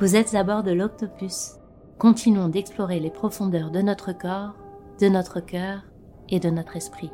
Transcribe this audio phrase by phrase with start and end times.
[0.00, 1.56] Vous êtes à bord de l'Octopus.
[1.98, 4.54] Continuons d'explorer les profondeurs de notre corps,
[5.00, 5.80] de notre cœur
[6.28, 7.10] et de notre esprit.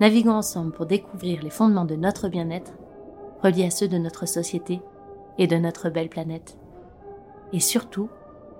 [0.00, 2.74] Naviguons ensemble pour découvrir les fondements de notre bien-être,
[3.42, 4.80] reliés à ceux de notre société
[5.36, 6.56] et de notre belle planète.
[7.52, 8.08] Et surtout,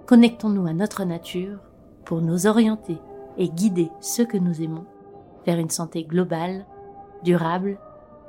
[0.07, 1.61] connectons-nous à notre nature
[2.05, 2.99] pour nous orienter
[3.39, 4.87] et guider ceux que nous aimons
[5.47, 6.67] vers une santé globale,
[7.23, 7.79] durable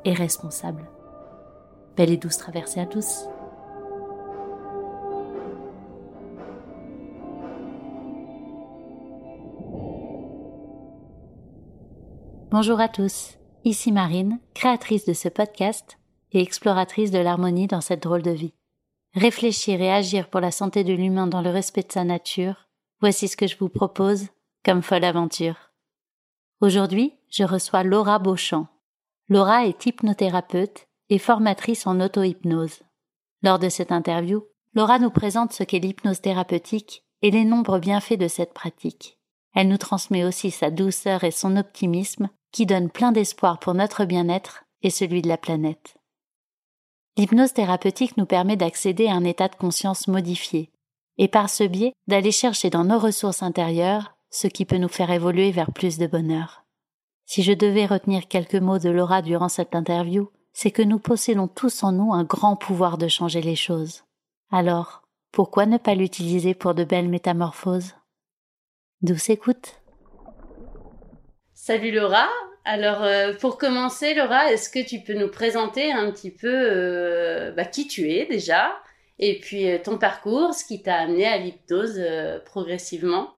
[0.06, 0.86] et responsable.
[1.96, 3.28] Belle et douce traversée à tous.
[12.60, 16.00] Bonjour à tous, ici Marine, créatrice de ce podcast
[16.32, 18.56] et exploratrice de l'harmonie dans cette drôle de vie.
[19.14, 22.68] Réfléchir et agir pour la santé de l'humain dans le respect de sa nature,
[23.00, 24.30] voici ce que je vous propose
[24.66, 25.72] comme folle aventure.
[26.60, 28.66] Aujourd'hui, je reçois Laura Beauchamp.
[29.30, 32.80] Laura est hypnothérapeute et formatrice en auto-hypnose.
[33.44, 38.18] Lors de cette interview, Laura nous présente ce qu'est l'hypnose thérapeutique et les nombreux bienfaits
[38.18, 39.20] de cette pratique.
[39.54, 44.06] Elle nous transmet aussi sa douceur et son optimisme qui donne plein d'espoir pour notre
[44.06, 45.98] bien-être et celui de la planète.
[47.18, 50.72] L'hypnose thérapeutique nous permet d'accéder à un état de conscience modifié,
[51.18, 55.10] et par ce biais d'aller chercher dans nos ressources intérieures ce qui peut nous faire
[55.10, 56.64] évoluer vers plus de bonheur.
[57.26, 61.48] Si je devais retenir quelques mots de Laura durant cette interview, c'est que nous possédons
[61.48, 64.04] tous en nous un grand pouvoir de changer les choses.
[64.52, 67.96] Alors, pourquoi ne pas l'utiliser pour de belles métamorphoses?
[69.02, 69.82] Douce écoute
[71.68, 72.30] Salut Laura.
[72.64, 77.52] Alors euh, pour commencer, Laura, est-ce que tu peux nous présenter un petit peu euh,
[77.52, 78.74] bah, qui tu es déjà
[79.20, 82.02] et puis euh, ton parcours, ce qui t'a amené à l'hypnose
[82.46, 83.36] progressivement?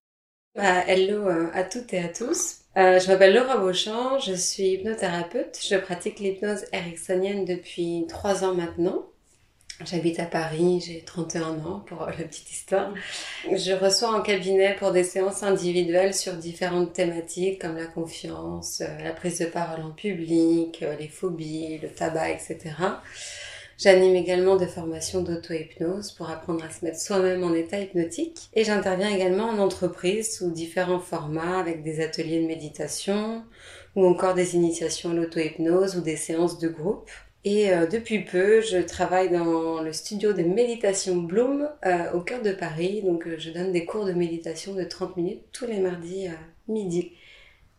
[0.53, 2.59] Bah, Hello à toutes et à tous.
[2.75, 5.57] je m'appelle Laura Beauchamp, je suis hypnothérapeute.
[5.67, 9.07] Je pratique l'hypnose ericksonienne depuis trois ans maintenant.
[9.85, 12.93] J'habite à Paris, j'ai 31 ans pour la petite histoire.
[13.45, 19.03] Je reçois en cabinet pour des séances individuelles sur différentes thématiques comme la confiance, euh,
[19.03, 22.57] la prise de parole en public, euh, les phobies, le tabac, etc.
[23.77, 28.49] J'anime également des formations d'auto-hypnose pour apprendre à se mettre soi-même en état hypnotique.
[28.55, 33.45] Et j'interviens également en entreprise sous différents formats avec des ateliers de méditation
[33.95, 37.09] ou encore des initiations à l'auto-hypnose ou des séances de groupe.
[37.45, 42.41] Et euh, depuis peu, je travaille dans le studio de méditation Bloom euh, au cœur
[42.41, 43.01] de Paris.
[43.01, 46.33] Donc euh, je donne des cours de méditation de 30 minutes tous les mardis à
[46.67, 47.13] midi.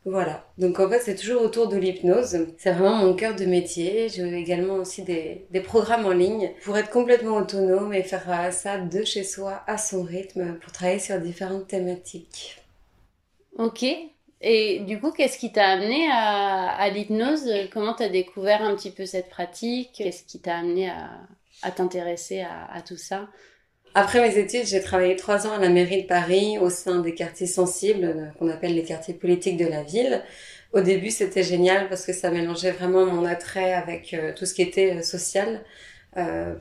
[0.07, 0.47] Voilà.
[0.57, 2.47] Donc en fait, c'est toujours autour de l'hypnose.
[2.57, 4.09] C'est vraiment mon cœur de métier.
[4.09, 8.79] J'ai également aussi des, des, programmes en ligne pour être complètement autonome et faire ça
[8.79, 12.63] de chez soi à son rythme pour travailler sur différentes thématiques.
[13.59, 13.85] Ok,
[14.41, 17.47] et du coup, qu'est-ce qui t'a amené à, l'hypnose?
[17.73, 19.91] Comment t'as découvert un petit peu cette pratique?
[19.97, 20.91] Qu'est-ce qui t'a amené
[21.63, 23.29] à, t'intéresser à, tout ça?
[23.95, 27.13] Après mes études, j'ai travaillé trois ans à la mairie de Paris au sein des
[27.13, 30.23] quartiers sensibles euh, qu'on appelle les quartiers politiques de la ville.
[30.73, 34.55] Au début, c'était génial parce que ça mélangeait vraiment mon attrait avec euh, tout ce
[34.55, 35.65] qui était euh, social.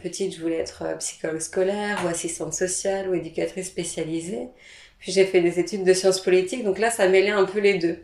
[0.02, 4.50] petite, je voulais être psychologue scolaire ou assistante sociale ou éducatrice spécialisée.
[5.00, 7.78] Puis j'ai fait des études de sciences politiques, donc là, ça mêlait un peu les
[7.78, 7.98] deux.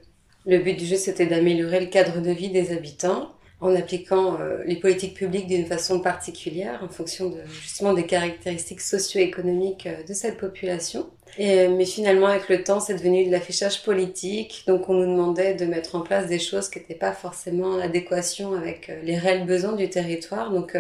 [0.46, 4.64] Le but du jeu, c'était d'améliorer le cadre de vie des habitants en appliquant euh,
[4.66, 10.14] les politiques publiques d'une façon particulière en fonction de justement des caractéristiques socio-économiques euh, de
[10.14, 11.10] cette population.
[11.38, 14.64] Et, mais finalement, avec le temps, c'est devenu de l'affichage politique.
[14.68, 17.80] Donc, on nous demandait de mettre en place des choses qui n'étaient pas forcément en
[17.80, 20.52] adéquation avec euh, les réels besoins du territoire.
[20.52, 20.78] Donc,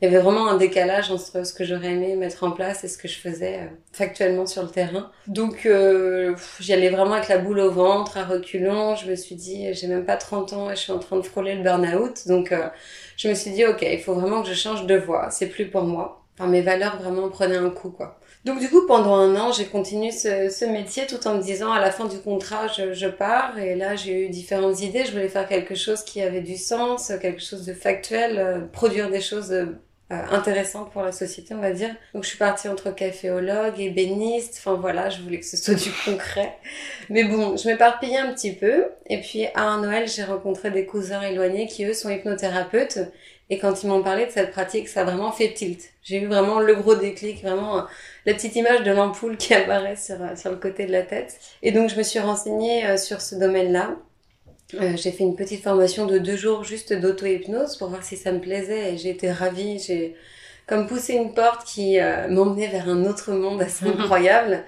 [0.00, 2.88] il y avait vraiment un décalage entre ce que j'aurais aimé mettre en place et
[2.88, 5.10] ce que je faisais euh, factuellement sur le terrain.
[5.26, 8.94] Donc euh, j'y allais vraiment avec la boule au ventre, à reculons.
[8.94, 11.22] Je me suis dit, j'ai même pas 30 ans et je suis en train de
[11.22, 12.28] frôler le burn-out.
[12.28, 12.68] Donc euh,
[13.16, 15.30] je me suis dit, ok, il faut vraiment que je change de voie.
[15.30, 16.22] C'est plus pour moi.
[16.38, 18.18] Enfin, mes valeurs vraiment prenaient un coup, quoi.
[18.44, 21.72] Donc du coup, pendant un an, j'ai continué ce, ce, métier tout en me disant
[21.72, 23.58] à la fin du contrat, je, je pars.
[23.58, 25.06] Et là, j'ai eu différentes idées.
[25.06, 29.10] Je voulais faire quelque chose qui avait du sens, quelque chose de factuel, euh, produire
[29.10, 29.52] des choses
[30.12, 31.92] euh, intéressante pour la société, on va dire.
[32.14, 35.90] Donc je suis partie entre caféologue, ébéniste, enfin voilà, je voulais que ce soit du
[36.04, 36.56] concret.
[37.10, 38.86] Mais bon, je m'éparpillais un petit peu.
[39.08, 43.00] Et puis à un Noël, j'ai rencontré des cousins éloignés qui eux sont hypnothérapeutes.
[43.50, 45.82] Et quand ils m'ont parlé de cette pratique, ça a vraiment fait tilt.
[46.02, 47.84] J'ai eu vraiment le gros déclic, vraiment
[48.26, 51.36] la petite image de l'ampoule qui apparaît sur, sur le côté de la tête.
[51.62, 53.96] Et donc je me suis renseignée euh, sur ce domaine-là.
[54.74, 58.32] Euh, j'ai fait une petite formation de deux jours juste d'auto-hypnose pour voir si ça
[58.32, 59.78] me plaisait et j'ai été ravie.
[59.78, 60.16] J'ai
[60.66, 64.64] comme poussé une porte qui euh, m'emmenait vers un autre monde assez incroyable.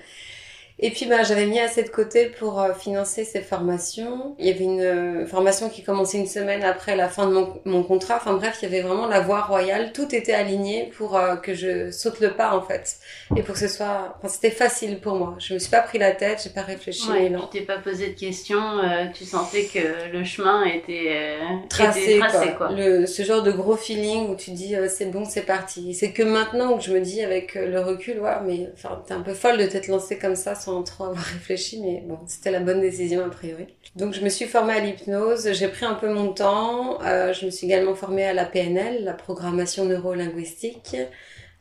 [0.81, 4.37] Et puis bah, j'avais mis assez de côté pour euh, financer ces formations.
[4.39, 7.61] Il y avait une euh, formation qui commençait une semaine après la fin de mon,
[7.65, 8.17] mon, contrat.
[8.17, 9.93] Enfin bref, il y avait vraiment la voie royale.
[9.93, 12.99] Tout était aligné pour euh, que je saute le pas en fait.
[13.35, 14.17] Et pour que ce soit...
[14.19, 15.35] Enfin c'était facile pour moi.
[15.39, 17.11] Je me suis pas pris la tête, j'ai pas réfléchi.
[17.11, 18.81] Ouais, tu t'es pas posé de questions.
[19.13, 21.39] tu sentais que le chemin était
[21.69, 22.21] tracé.
[22.21, 22.71] tracé quoi.
[22.71, 25.93] Le, ce genre de gros feeling où tu dis c'est bon, c'est parti.
[25.95, 29.23] C'est que maintenant que je me dis avec le recul, ouais, mais enfin t'es un
[29.23, 32.61] peu folle de t'être lancée comme ça sans trop avoir réfléchi, mais bon, c'était la
[32.61, 33.67] bonne décision a priori.
[33.97, 37.47] Donc je me suis formée à l'hypnose, j'ai pris un peu mon temps, euh, je
[37.47, 40.97] me suis également formée à la PNL, la programmation neurolinguistique,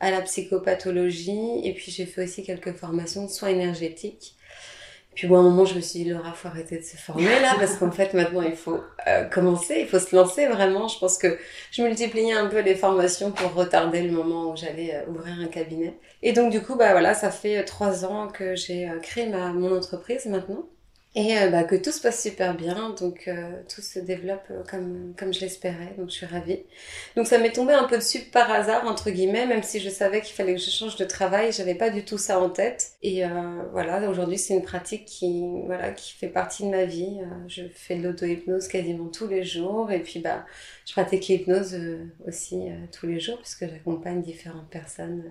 [0.00, 4.34] à la psychopathologie, et puis j'ai fait aussi quelques formations de soins énergétiques.
[5.18, 7.40] Puis bon, à un moment, je me suis dit, Laura, faut arrêter de se former
[7.40, 8.78] là, parce qu'en fait, maintenant, il faut
[9.08, 10.86] euh, commencer, il faut se lancer vraiment.
[10.86, 11.36] Je pense que
[11.72, 15.48] je multipliais un peu les formations pour retarder le moment où j'allais euh, ouvrir un
[15.48, 15.98] cabinet.
[16.22, 19.48] Et donc, du coup, bah voilà, ça fait euh, trois ans que j'ai créé ma,
[19.48, 20.68] mon entreprise maintenant
[21.14, 24.62] et euh, bah, que tout se passe super bien, donc euh, tout se développe euh,
[24.70, 26.60] comme, comme je l'espérais, donc je suis ravie.
[27.16, 30.20] Donc ça m'est tombé un peu dessus par hasard, entre guillemets, même si je savais
[30.20, 32.92] qu'il fallait que je change de travail, j'avais pas du tout ça en tête.
[33.02, 33.22] Et
[33.72, 37.18] voilà, aujourd'hui c'est une pratique qui, voilà, qui fait partie de ma vie.
[37.48, 40.44] je fais de l'auto-hypnose quasiment tous les jours, et puis bah,
[40.86, 41.76] je pratique l'hypnose
[42.26, 45.24] aussi tous les jours, puisque j'accompagne différentes personnes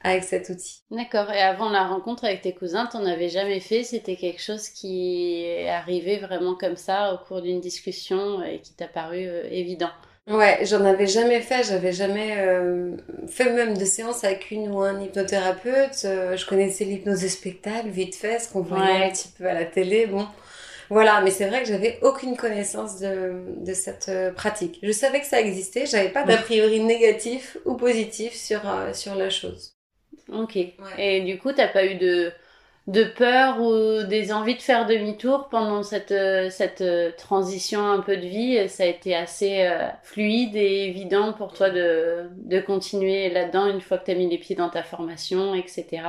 [0.00, 0.82] avec cet outil.
[0.90, 1.30] D'accord.
[1.32, 3.82] Et avant la rencontre avec tes cousins, t'en avais jamais fait?
[3.82, 8.74] C'était quelque chose qui est arrivé vraiment comme ça au cours d'une discussion et qui
[8.74, 9.90] t'a paru euh, évident?
[10.28, 12.96] Ouais, j'en avais jamais fait, j'avais jamais euh,
[13.28, 16.04] fait même de séance avec une ou un hypnothérapeute.
[16.04, 19.54] Euh, je connaissais l'hypnose de spectacle, vite fait, ce qu'on voyait un petit peu à
[19.54, 20.06] la télé.
[20.06, 20.26] Bon,
[20.90, 24.78] voilà, mais c'est vrai que j'avais aucune connaissance de, de cette pratique.
[24.82, 28.60] Je savais que ça existait, j'avais pas d'a priori négatif ou positif sur,
[28.92, 29.77] sur la chose.
[30.32, 30.58] Ok.
[30.98, 32.32] Et du coup, t'as pas eu de,
[32.86, 38.00] de peur ou des envies de faire demi-tour pendant cette, euh, cette euh, transition un
[38.00, 38.68] peu de vie?
[38.68, 43.80] Ça a été assez euh, fluide et évident pour toi de, de continuer là-dedans une
[43.80, 46.02] fois que t'as mis les pieds dans ta formation, etc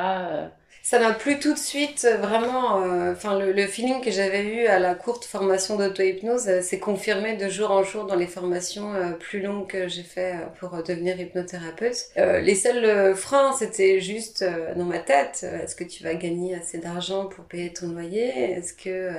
[0.90, 2.82] ça m'a plu tout de suite, euh, vraiment.
[2.82, 7.38] Euh, enfin, le, feeling que j'avais eu à la courte formation d'auto-hypnose euh, s'est confirmé
[7.38, 12.10] de jour en jour dans les formations plus longues que j'ai fait pour devenir hypnothérapeute.
[12.16, 14.44] les seuls freins, c'était juste
[14.76, 15.46] dans ma tête.
[15.64, 18.54] Est-ce que tu vas gagner assez d'argent pour payer ton loyer?
[18.54, 19.12] Est-ce que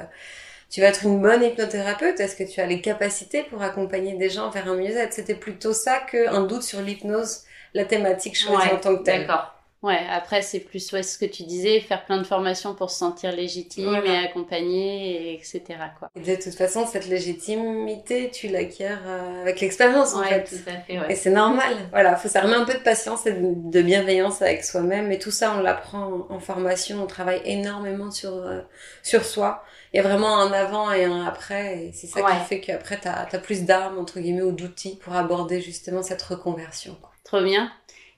[0.71, 2.19] tu vas être une bonne hypnothérapeute?
[2.19, 5.13] Est-ce que tu as les capacités pour accompagner des gens vers un mieux-être?
[5.13, 7.45] C'était plutôt ça qu'un doute sur l'hypnose,
[7.75, 9.21] la thématique choisie en tant que telle.
[9.21, 9.60] D'accord.
[9.83, 12.99] Ouais, après, c'est plus ouais, ce que tu disais, faire plein de formations pour se
[12.99, 15.63] sentir légitime et accompagné, etc.
[15.99, 16.11] Quoi.
[16.15, 20.45] Et de toute façon, cette légitimité, tu l'acquiers euh, avec l'expérience, en fait.
[20.45, 21.13] Tout à fait ouais.
[21.13, 21.75] Et c'est normal.
[21.93, 25.11] Voilà, faut ça remet un peu de patience et de bienveillance avec soi-même.
[25.13, 27.03] Et tout ça, on l'apprend en formation.
[27.03, 28.61] On travaille énormément sur, euh,
[29.03, 29.65] sur soi.
[29.95, 31.85] Il y a vraiment un avant et un après.
[31.85, 35.15] Et c'est ça qui fait qu'après, tu as, plus d'armes, entre guillemets, ou d'outils pour
[35.15, 36.99] aborder justement cette reconversion.
[37.01, 37.11] Quoi.
[37.25, 37.73] Trop bien.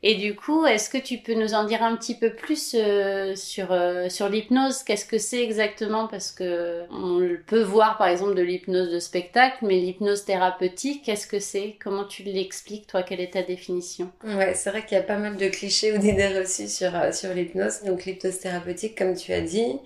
[0.05, 3.37] Et du coup, est-ce que tu peux nous en dire un petit peu plus euh,
[3.37, 4.83] sur euh, sur l'hypnose?
[4.83, 6.09] Qu'est-ce que c'est exactement?
[6.09, 11.29] Parce que on peut voir par exemple de l'hypnose de spectacle, mais l'hypnose thérapeutique, qu'est-ce
[11.29, 11.77] que c'est?
[11.81, 13.05] Comment tu l'expliques toi?
[13.05, 14.11] Quelle est ta définition?
[14.25, 17.13] Ouais, c'est vrai qu'il y a pas mal de clichés ou d'idées reçues sur euh,
[17.13, 17.83] sur l'hypnose.
[17.85, 19.79] Donc l'hypnose thérapeutique, comme tu as dit.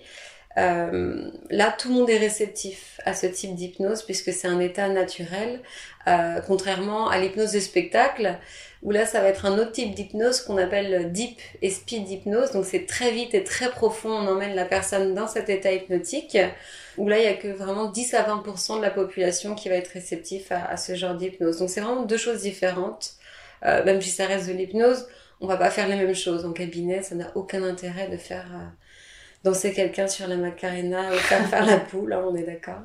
[0.55, 5.61] Là, tout le monde est réceptif à ce type d'hypnose puisque c'est un état naturel,
[6.47, 8.39] contrairement à l'hypnose de spectacle
[8.83, 12.51] où là ça va être un autre type d'hypnose qu'on appelle deep et speed hypnose.
[12.51, 16.37] Donc c'est très vite et très profond, on emmène la personne dans cet état hypnotique,
[16.97, 19.75] où là il y a que vraiment 10 à 20% de la population qui va
[19.75, 21.59] être réceptif à, ce genre d'hypnose.
[21.59, 23.13] Donc c'est vraiment deux choses différentes.
[23.65, 25.07] Euh, même si ça reste de l'hypnose,
[25.41, 28.45] on va pas faire les mêmes choses en cabinet, ça n'a aucun intérêt de faire
[28.53, 28.65] euh,
[29.43, 32.81] danser quelqu'un sur la macarena ou faire faire la poule, hein, on est d'accord.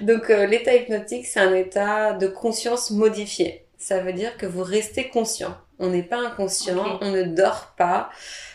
[0.00, 4.62] Donc euh, l'état hypnotique, c'est un état de conscience modifié ça veut dire que vous
[4.62, 5.56] restez conscient.
[5.80, 8.10] On n'est pas inconscient, on ne dort pas.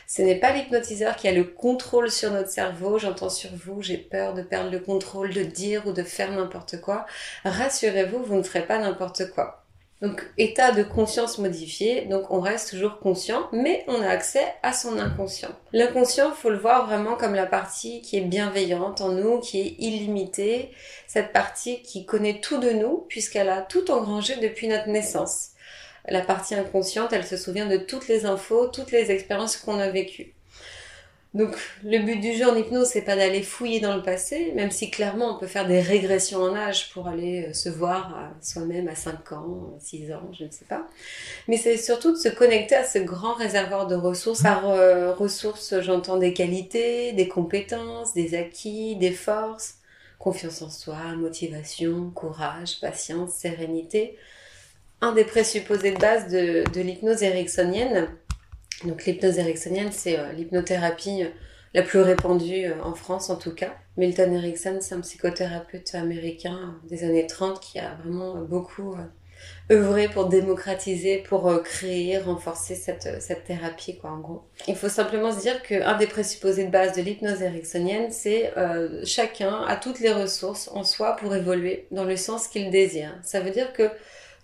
[0.07, 2.98] Ce n'est pas l'hypnotiseur qui a le contrôle sur notre cerveau.
[2.98, 6.79] J'entends sur vous, j'ai peur de perdre le contrôle, de dire ou de faire n'importe
[6.79, 7.05] quoi.
[7.43, 9.66] Rassurez-vous, vous ne ferez pas n'importe quoi.
[10.01, 14.72] Donc, état de conscience modifié, donc on reste toujours conscient, mais on a accès à
[14.72, 15.50] son inconscient.
[15.74, 19.75] L'inconscient, faut le voir vraiment comme la partie qui est bienveillante en nous, qui est
[19.80, 20.70] illimitée,
[21.08, 25.50] cette partie qui connaît tout de nous, puisqu'elle a tout engrangé depuis notre naissance.
[26.08, 29.89] La partie inconsciente, elle se souvient de toutes les infos, toutes les expériences qu'on a
[29.89, 30.37] vécues.
[31.38, 34.72] Donc le but du jeu en hypnose, c'est pas d'aller fouiller dans le passé, même
[34.72, 38.88] si clairement on peut faire des régressions en âge pour aller euh, se voir soi-même
[38.88, 40.88] à 5 ans, 6 ans, je ne sais pas.
[41.48, 44.41] Mais c'est surtout de se connecter à ce grand réservoir de ressources.
[44.41, 49.75] Par euh, ressources, j'entends des qualités, des compétences, des acquis, des forces,
[50.17, 54.17] confiance en soi, motivation, courage, patience, sérénité.
[55.01, 58.08] Un des présupposés de base de, de l'hypnose ericksonienne,
[58.84, 61.29] donc l'hypnose ericksonienne, c'est euh, l'hypnothérapie euh,
[61.74, 63.74] la plus répandue euh, en France en tout cas.
[63.98, 68.96] Milton Erickson, c'est un psychothérapeute américain des années 30 qui a vraiment beaucoup
[69.72, 74.43] œuvré pour démocratiser, pour créer, renforcer cette, cette thérapie quoi en gros.
[74.67, 78.53] Il faut simplement se dire qu'un des présupposés de base de l'hypnose ericksonienne, c'est
[79.03, 83.17] chacun a toutes les ressources en soi pour évoluer dans le sens qu'il désire.
[83.24, 83.89] Ça veut dire que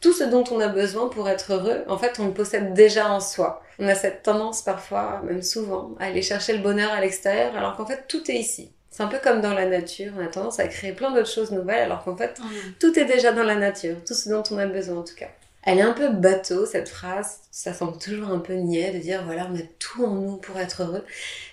[0.03, 3.09] tout ce dont on a besoin pour être heureux, en fait, on le possède déjà
[3.09, 3.63] en soi.
[3.79, 7.77] On a cette tendance parfois, même souvent, à aller chercher le bonheur à l'extérieur, alors
[7.77, 8.73] qu'en fait, tout est ici.
[8.91, 11.51] C'est un peu comme dans la nature, on a tendance à créer plein d'autres choses
[11.51, 12.37] nouvelles, alors qu'en fait,
[12.81, 15.29] tout est déjà dans la nature, tout ce dont on a besoin en tout cas.
[15.63, 19.23] Elle est un peu bateau, cette phrase, ça semble toujours un peu niais de dire,
[19.23, 21.05] voilà, on a tout en nous pour être heureux.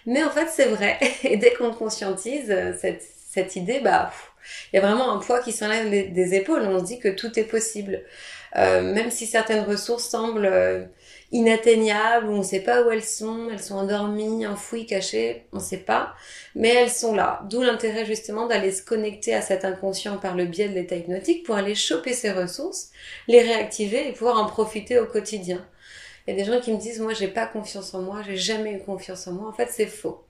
[0.07, 4.11] Mais en fait, c'est vrai, et dès qu'on conscientise euh, cette, cette idée, bah,
[4.73, 7.39] il y a vraiment un poids qui s'enlève des épaules, on se dit que tout
[7.39, 8.03] est possible.
[8.57, 10.85] Euh, même si certaines ressources semblent euh,
[11.33, 15.63] inatteignables, on ne sait pas où elles sont, elles sont endormies, enfouies, cachées, on ne
[15.63, 16.15] sait pas,
[16.55, 17.43] mais elles sont là.
[17.49, 21.47] D'où l'intérêt justement d'aller se connecter à cet inconscient par le biais de l'état hypnotique
[21.47, 22.91] pour aller choper ces ressources,
[23.29, 25.65] les réactiver et pouvoir en profiter au quotidien.
[26.27, 28.37] Il y a des gens qui me disent moi j'ai pas confiance en moi, j'ai
[28.37, 29.49] jamais eu confiance en moi.
[29.49, 30.25] En fait c'est faux.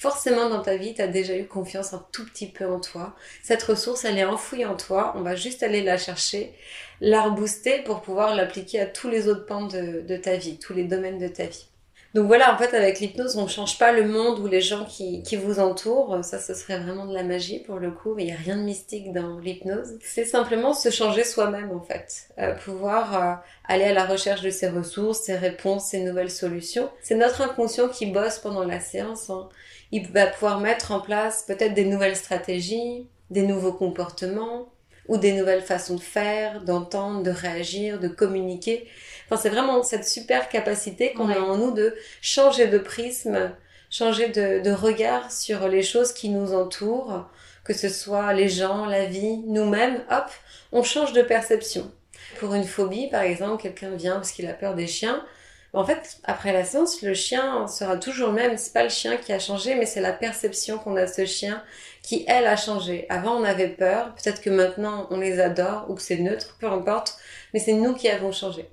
[0.00, 3.14] Forcément dans ta vie, tu as déjà eu confiance un tout petit peu en toi.
[3.42, 6.54] Cette ressource, elle est enfouie en toi, on va juste aller la chercher
[7.02, 10.84] la rebooster pour pouvoir l'appliquer à tous les autres pans de, ta vie, tous les
[10.84, 11.66] domaines de ta vie.
[12.14, 14.86] Donc voilà, en fait, avec l'hypnose, on ne change pas le monde ou les gens
[14.86, 16.24] qui, vous entourent.
[16.24, 18.18] Ça, ce serait vraiment de la magie pour le coup.
[18.18, 19.98] Il n'y a rien de mystique dans l'hypnose.
[20.02, 22.30] C'est simplement se changer soi-même, en fait.
[22.38, 23.34] Euh, pouvoir euh,
[23.68, 26.90] aller à la recherche de ses ressources, ses réponses, ses nouvelles solutions.
[27.02, 29.28] C'est notre inconscient qui bosse pendant la séance.
[29.28, 29.50] Hein.
[29.92, 34.68] Il va pouvoir mettre en place peut-être des nouvelles stratégies, des nouveaux comportements,
[35.08, 38.86] ou des nouvelles façons de faire, d'entendre, de réagir, de communiquer.
[39.26, 43.50] Enfin, c'est vraiment cette super capacité qu'on a en nous de changer de prisme,
[43.90, 47.28] changer de, de, regard sur les choses qui nous entourent,
[47.64, 50.30] que ce soit les gens, la vie, nous-mêmes, hop,
[50.70, 51.90] on change de perception.
[52.38, 55.24] Pour une phobie, par exemple, quelqu'un vient parce qu'il a peur des chiens,
[55.72, 58.56] en fait, après la séance, le chien sera toujours le même.
[58.58, 61.24] C'est pas le chien qui a changé, mais c'est la perception qu'on a de ce
[61.26, 61.62] chien
[62.02, 63.06] qui, elle, a changé.
[63.08, 64.14] Avant, on avait peur.
[64.16, 67.18] Peut-être que maintenant, on les adore ou que c'est neutre, peu importe.
[67.54, 68.68] Mais c'est nous qui avons changé.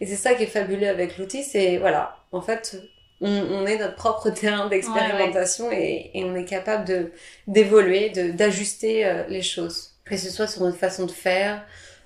[0.00, 1.42] Et c'est ça qui est fabuleux avec l'outil.
[1.42, 2.76] C'est, voilà, en fait,
[3.22, 7.12] on, est notre propre terrain d'expérimentation et, on est capable de
[7.46, 9.92] d'évoluer, d'ajuster euh, les choses.
[10.04, 11.64] Que ce soit sur notre façon de faire,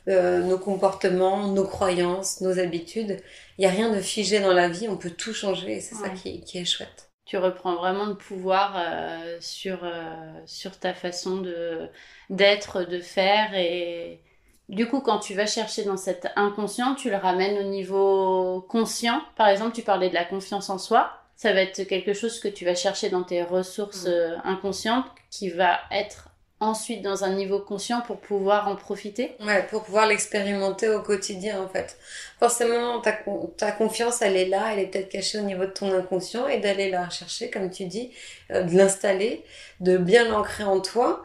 [0.08, 3.20] euh, nos comportements, nos croyances, nos habitudes.
[3.58, 5.96] Il n'y a rien de figé dans la vie, on peut tout changer et c'est
[5.96, 7.10] ça qui, qui, est chouette.
[7.24, 11.88] Tu reprends vraiment le pouvoir euh, sur, euh, sur ta façon de
[12.30, 14.20] d'être, de faire et
[14.68, 19.20] du coup quand tu vas chercher dans cet inconscient, tu le ramènes au niveau conscient.
[19.34, 21.10] Par exemple, tu parlais de la confiance en soi.
[21.34, 24.08] Ça va être quelque chose que tu vas chercher dans tes ressources
[24.44, 26.28] inconscientes qui va être
[26.60, 31.60] ensuite dans un niveau conscient pour pouvoir en profiter Ouais, pour pouvoir l'expérimenter au quotidien
[31.60, 31.96] en fait.
[32.38, 33.18] Forcément, ta,
[33.56, 36.58] ta confiance, elle est là, elle est peut-être cachée au niveau de ton inconscient et
[36.58, 38.10] d'aller la rechercher, comme tu dis,
[38.50, 39.44] euh, de l'installer,
[39.80, 41.22] de bien l'ancrer en toi,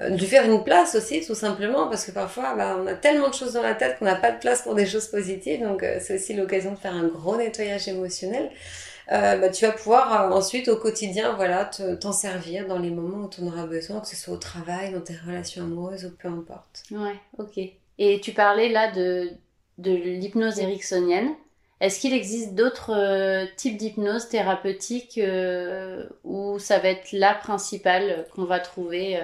[0.00, 3.28] euh, de faire une place aussi tout simplement parce que parfois bah, on a tellement
[3.28, 5.84] de choses dans la tête qu'on n'a pas de place pour des choses positives donc
[5.84, 8.50] euh, c'est aussi l'occasion de faire un gros nettoyage émotionnel.
[9.12, 11.66] Euh, bah, tu vas pouvoir euh, ensuite au quotidien voilà
[12.00, 14.92] t'en servir dans les moments où tu en auras besoin, que ce soit au travail,
[14.92, 16.84] dans tes relations amoureuses ou peu importe.
[16.90, 17.60] Ouais, ok.
[17.98, 19.30] Et tu parlais là de,
[19.78, 21.30] de l'hypnose ericksonienne.
[21.80, 25.20] Est-ce qu'il existe d'autres euh, types d'hypnose thérapeutique
[26.24, 29.20] où ça va être la principale qu'on va trouver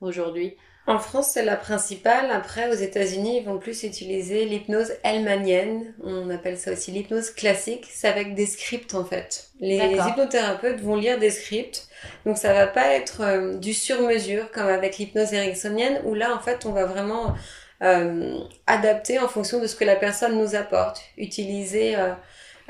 [0.00, 0.56] aujourd'hui?
[0.86, 2.30] En France, c'est la principale.
[2.30, 5.94] Après, aux États-Unis, ils vont plus utiliser l'hypnose helmanienne.
[6.02, 7.86] On appelle ça aussi l'hypnose classique.
[7.90, 9.48] C'est avec des scripts, en fait.
[9.60, 11.88] Les hypnothérapeutes vont lire des scripts.
[12.26, 16.40] Donc, ça va pas être euh, du sur-mesure, comme avec l'hypnose ericksonienne, où là, en
[16.40, 17.34] fait, on va vraiment
[17.82, 21.00] euh, adapter en fonction de ce que la personne nous apporte.
[21.16, 22.12] Utiliser euh,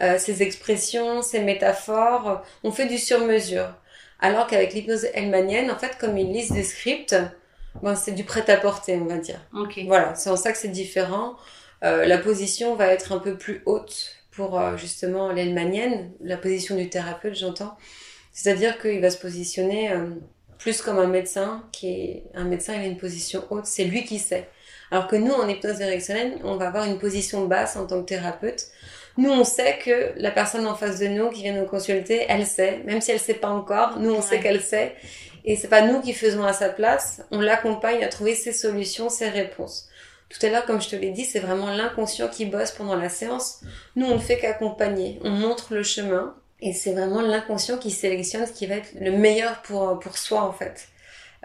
[0.00, 2.42] euh ses expressions, ses métaphores.
[2.62, 3.74] On fait du sur-mesure.
[4.20, 7.16] Alors qu'avec l'hypnose helmanienne, en fait, comme ils lisent des scripts,
[7.82, 9.40] Bon, c'est du prêt-à-porter, on va dire.
[9.86, 11.36] Voilà, c'est en ça que c'est différent.
[11.82, 16.76] Euh, la position va être un peu plus haute pour euh, justement l'Elmanienne, la position
[16.76, 17.76] du thérapeute, j'entends.
[18.32, 20.06] C'est-à-dire qu'il va se positionner euh,
[20.58, 24.04] plus comme un médecin, qui est un médecin, il a une position haute, c'est lui
[24.04, 24.48] qui sait.
[24.90, 28.06] Alors que nous, en hypnose directionnelle, on va avoir une position basse en tant que
[28.06, 28.66] thérapeute.
[29.16, 32.46] Nous, on sait que la personne en face de nous qui vient nous consulter, elle
[32.46, 34.96] sait, même si elle sait pas encore, nous, on sait qu'elle sait.
[35.44, 39.10] Et c'est pas nous qui faisons à sa place, on l'accompagne à trouver ses solutions,
[39.10, 39.88] ses réponses.
[40.30, 43.08] Tout à l'heure, comme je te l'ai dit, c'est vraiment l'inconscient qui bosse pendant la
[43.08, 43.60] séance.
[43.94, 45.20] Nous, on ne fait qu'accompagner.
[45.22, 46.34] On montre le chemin.
[46.60, 50.42] Et c'est vraiment l'inconscient qui sélectionne ce qui va être le meilleur pour, pour soi,
[50.42, 50.88] en fait.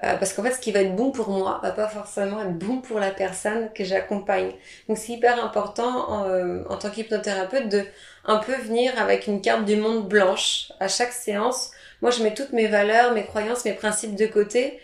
[0.04, 2.58] Euh, parce qu'en fait, ce qui va être bon pour moi va pas forcément être
[2.58, 4.54] bon pour la personne que j'accompagne.
[4.88, 7.86] Donc c'est hyper important en, euh, en tant qu'hypnothérapeute de
[8.26, 11.72] un peu venir avec une carte du monde blanche à chaque séance.
[12.02, 14.80] Moi, je mets toutes mes valeurs, mes croyances, mes principes de côté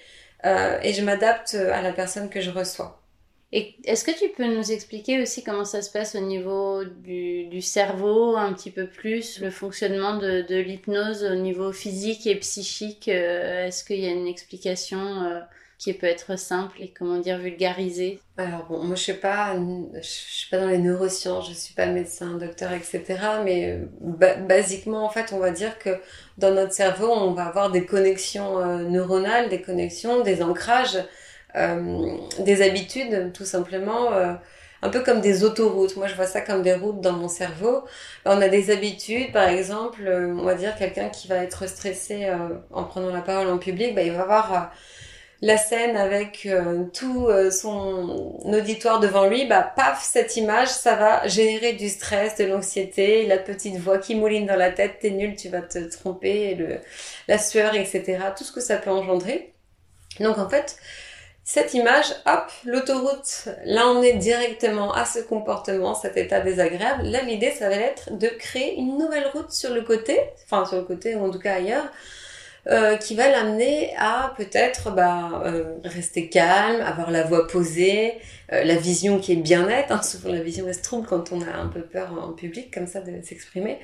[0.45, 3.01] euh, et je m'adapte à la personne que je reçois.
[3.51, 8.35] Est-ce que tu peux nous expliquer aussi comment ça se passe au niveau du, cerveau,
[8.35, 13.85] un petit peu plus, le fonctionnement de, l'hypnose au niveau physique et psychique euh, Est-ce
[13.85, 15.39] qu'il y a une explication euh,
[15.77, 19.55] qui peut être simple et comment dire vulgarisée Alors bon, moi je sais pas,
[19.93, 23.03] je suis pas dans les neurosciences, je suis pas médecin, docteur, etc.
[23.43, 25.99] Mais euh, basiquement en fait, on va dire que
[26.37, 30.97] dans notre cerveau, on va avoir des connexions neuronales, des connexions, des ancrages
[31.55, 34.33] euh, des habitudes, tout simplement euh,
[34.81, 35.95] un peu comme des autoroutes.
[35.95, 37.85] Moi, je vois ça comme des routes dans mon cerveau.
[38.25, 42.29] On a des habitudes, par exemple, euh, on va dire quelqu'un qui va être stressé
[42.71, 44.73] en prenant la parole en public, bah, il va avoir
[45.41, 46.47] la scène avec
[46.93, 52.45] tout son auditoire devant lui, bah paf, cette image, ça va générer du stress, de
[52.45, 56.55] l'anxiété, la petite voix qui mouline dans la tête, t'es nul, tu vas te tromper,
[56.55, 56.79] le,
[57.27, 58.19] la sueur, etc.
[58.37, 59.53] Tout ce que ça peut engendrer.
[60.19, 60.77] Donc en fait,
[61.47, 67.03] cette image, hop, l'autoroute, là on est directement à ce comportement, cet état désagréable.
[67.03, 70.77] Là l'idée ça va être de créer une nouvelle route sur le côté, enfin sur
[70.77, 71.85] le côté ou en tout cas ailleurs,
[72.67, 78.15] euh, qui va l'amener à peut-être bah, euh, rester calme, avoir la voix posée,
[78.53, 79.91] euh, la vision qui est bien nette.
[79.91, 82.73] Hein, souvent la vision elle se trouble quand on a un peu peur en public
[82.73, 83.79] comme ça de s'exprimer.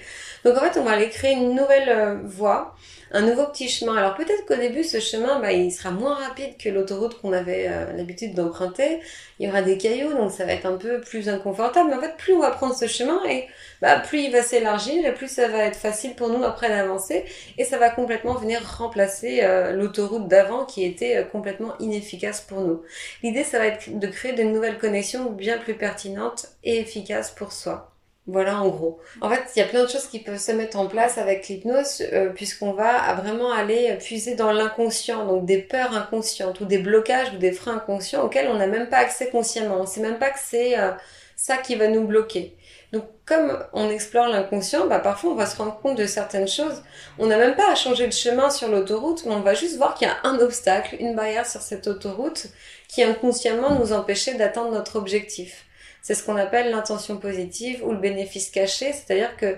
[0.45, 2.75] Donc en fait on va aller créer une nouvelle voie
[3.13, 3.95] un nouveau petit chemin.
[3.95, 7.67] Alors peut-être qu'au début, ce chemin, bah, il sera moins rapide que l'autoroute qu'on avait
[7.67, 8.99] euh, l'habitude d'emprunter.
[9.39, 11.89] Il y aura des cailloux, donc ça va être un peu plus inconfortable.
[11.89, 13.47] Mais en fait, plus on va prendre ce chemin, et
[13.81, 17.25] bah, plus il va s'élargir, et plus ça va être facile pour nous après d'avancer.
[17.57, 22.61] Et ça va complètement venir remplacer euh, l'autoroute d'avant qui était euh, complètement inefficace pour
[22.61, 22.81] nous.
[23.23, 27.51] L'idée, ça va être de créer de nouvelles connexions bien plus pertinentes et efficaces pour
[27.51, 27.91] soi.
[28.27, 28.99] Voilà en gros.
[29.19, 31.47] En fait, il y a plein de choses qui peuvent se mettre en place avec
[31.47, 36.77] l'hypnose euh, puisqu'on va vraiment aller puiser dans l'inconscient, donc des peurs inconscientes ou des
[36.77, 39.77] blocages ou des freins inconscients auxquels on n'a même pas accès consciemment.
[39.81, 40.91] On sait même pas que c'est euh,
[41.35, 42.55] ça qui va nous bloquer.
[42.93, 46.83] Donc comme on explore l'inconscient, bah, parfois on va se rendre compte de certaines choses.
[47.17, 49.95] On n'a même pas à changer de chemin sur l'autoroute, mais on va juste voir
[49.95, 52.47] qu'il y a un obstacle, une barrière sur cette autoroute
[52.91, 55.65] qui inconsciemment nous empêchait d'atteindre notre objectif.
[56.01, 59.57] C'est ce qu'on appelle l'intention positive ou le bénéfice caché, c'est-à-dire que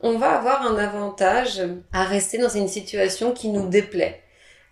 [0.00, 1.60] on va avoir un avantage
[1.92, 4.22] à rester dans une situation qui nous déplaît.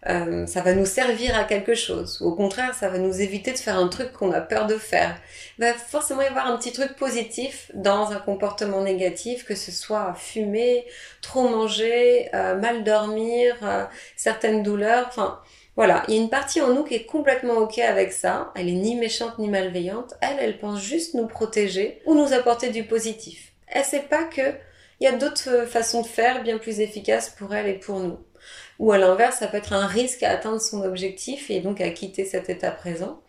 [0.09, 2.21] Euh, ça va nous servir à quelque chose.
[2.21, 4.77] Ou au contraire, ça va nous éviter de faire un truc qu'on a peur de
[4.77, 5.17] faire.
[5.59, 9.73] Il va forcément y avoir un petit truc positif dans un comportement négatif, que ce
[9.73, 10.87] soit fumer,
[11.23, 13.85] trop manger, euh, mal dormir, euh,
[14.17, 15.07] certaines douleurs.
[15.09, 15.41] Enfin,
[15.77, 18.51] voilà, il y a une partie en nous qui est complètement ok avec ça.
[18.57, 20.15] Elle est ni méchante ni malveillante.
[20.23, 23.53] Elle, elle pense juste nous protéger ou nous apporter du positif.
[23.67, 24.55] Elle sait pas que
[25.01, 28.01] il y a d'autres euh, façons de faire bien plus efficaces pour elle et pour
[28.01, 28.19] nous.
[28.79, 31.91] Ou à l'inverse, ça peut être un risque à atteindre son objectif et donc à
[31.91, 33.21] quitter cet état présent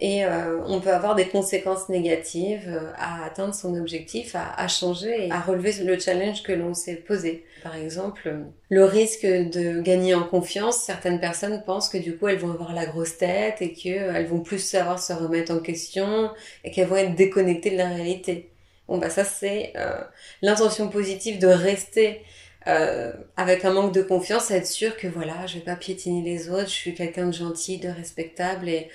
[0.00, 5.26] et euh, on peut avoir des conséquences négatives euh, à atteindre son objectif, à, changer
[5.26, 7.44] et à relever le challenge que l'on s'est posé.
[7.62, 8.34] Par exemple,
[8.70, 12.72] le risque de gagner en confiance, certaines personnes pensent que du coup elles vont avoir
[12.72, 16.30] la grosse tête et qu'elles vont plus savoir se remettre en question
[16.64, 18.50] et qu'elles vont être déconnectées de la réalité.
[18.88, 20.00] Bon bah ça c'est euh,
[20.40, 22.22] l'intention positive de rester
[22.66, 26.50] euh, avec un manque de confiance, être sûr que voilà, je vais pas piétiner les
[26.50, 28.88] autres, je suis quelqu'un de gentil, de respectable et,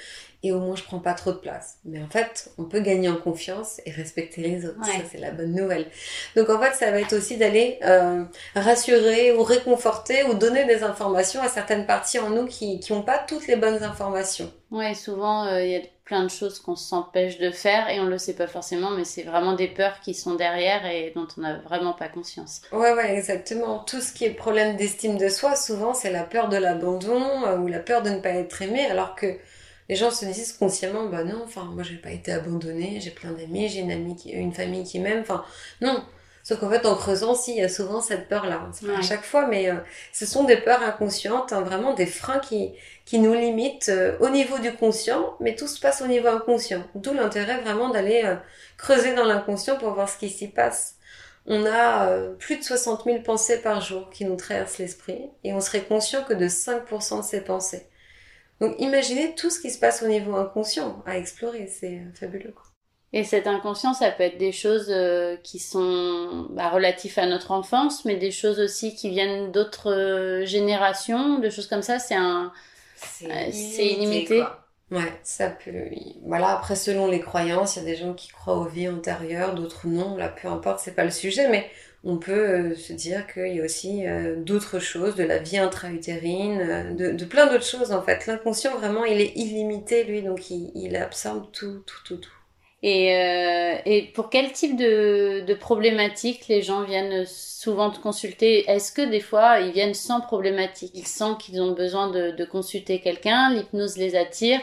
[0.45, 1.79] et au moins je prends pas trop de place.
[1.85, 4.83] Mais en fait, on peut gagner en confiance et respecter les autres.
[4.83, 5.87] Ça, c'est la bonne nouvelle.
[6.35, 8.23] Donc en fait, ça va être aussi d'aller euh,
[8.55, 13.17] rassurer ou réconforter ou donner des informations à certaines parties en nous qui n'ont pas
[13.17, 14.51] toutes les bonnes informations.
[14.71, 18.05] Ouais, souvent, euh, il y a plein de choses qu'on s'empêche de faire et on
[18.05, 21.41] le sait pas forcément, mais c'est vraiment des peurs qui sont derrière et dont on
[21.41, 22.61] n'a vraiment pas conscience.
[22.71, 23.79] Ouais, ouais, exactement.
[23.79, 27.57] Tout ce qui est problème d'estime de soi, souvent, c'est la peur de l'abandon euh,
[27.57, 29.37] ou la peur de ne pas être aimé, alors que
[29.89, 33.31] les gens se disent consciemment bah non enfin moi j'ai pas été abandonnée j'ai plein
[33.31, 35.43] d'amis j'ai une amie qui une famille qui m'aime enfin
[35.81, 36.03] non
[36.45, 38.69] Sauf qu'en fait, en creusant, si, il y a souvent cette peur-là.
[38.71, 39.77] C'est pas à chaque fois, mais euh,
[40.13, 42.71] ce sont des peurs inconscientes, hein, vraiment des freins qui,
[43.03, 46.83] qui nous limitent euh, au niveau du conscient, mais tout se passe au niveau inconscient.
[46.93, 48.35] D'où l'intérêt vraiment d'aller euh,
[48.77, 50.97] creuser dans l'inconscient pour voir ce qui s'y passe.
[51.47, 55.61] On a plus de 60 000 pensées par jour qui nous traversent l'esprit, et on
[55.61, 57.87] serait conscient que de 5% de ces pensées.
[58.61, 62.51] Donc imaginez tout ce qui se passe au niveau inconscient à explorer, c'est fabuleux.
[62.51, 62.63] Quoi.
[63.15, 67.51] Et cet inconscient, ça peut être des choses euh, qui sont bah, relatives à notre
[67.51, 71.97] enfance, mais des choses aussi qui viennent d'autres euh, générations, de choses comme ça.
[71.97, 72.51] C'est un,
[72.97, 74.43] c'est euh, illimité.
[74.91, 75.71] Ouais, ça peut.
[76.25, 76.49] Voilà.
[76.49, 79.87] Après, selon les croyances, il y a des gens qui croient aux vies antérieures, d'autres
[79.87, 80.17] non.
[80.17, 81.69] Là, peu importe, c'est pas le sujet, mais
[82.05, 84.03] on peut se dire qu'il y a aussi
[84.37, 88.27] d'autres choses, de la vie intra-utérine, de, de, plein d'autres choses en fait.
[88.27, 92.35] L'inconscient vraiment, il est illimité lui, donc il, il absorbe tout, tout, tout, tout.
[92.87, 98.69] Et, euh, et pour quel type de, de problématiques les gens viennent souvent te consulter?
[98.69, 100.91] Est-ce que des fois ils viennent sans problématique?
[100.93, 104.59] Ils sentent qu'ils ont besoin de, consulter quelqu'un, l'hypnose les attire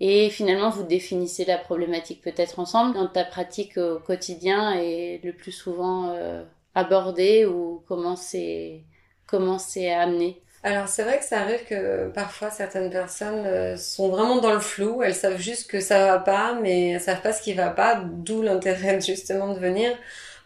[0.00, 5.34] et finalement vous définissez la problématique peut-être ensemble dans ta pratique au quotidien et le
[5.34, 6.42] plus souvent euh,
[6.74, 8.84] abordée ou comment c'est
[9.26, 10.42] comment c'est amené.
[10.62, 14.60] Alors c'est vrai que ça arrive que parfois certaines personnes euh, sont vraiment dans le
[14.60, 17.70] flou, elles savent juste que ça va pas, mais elles savent pas ce qui va
[17.70, 19.96] pas, d'où l'intérêt justement de venir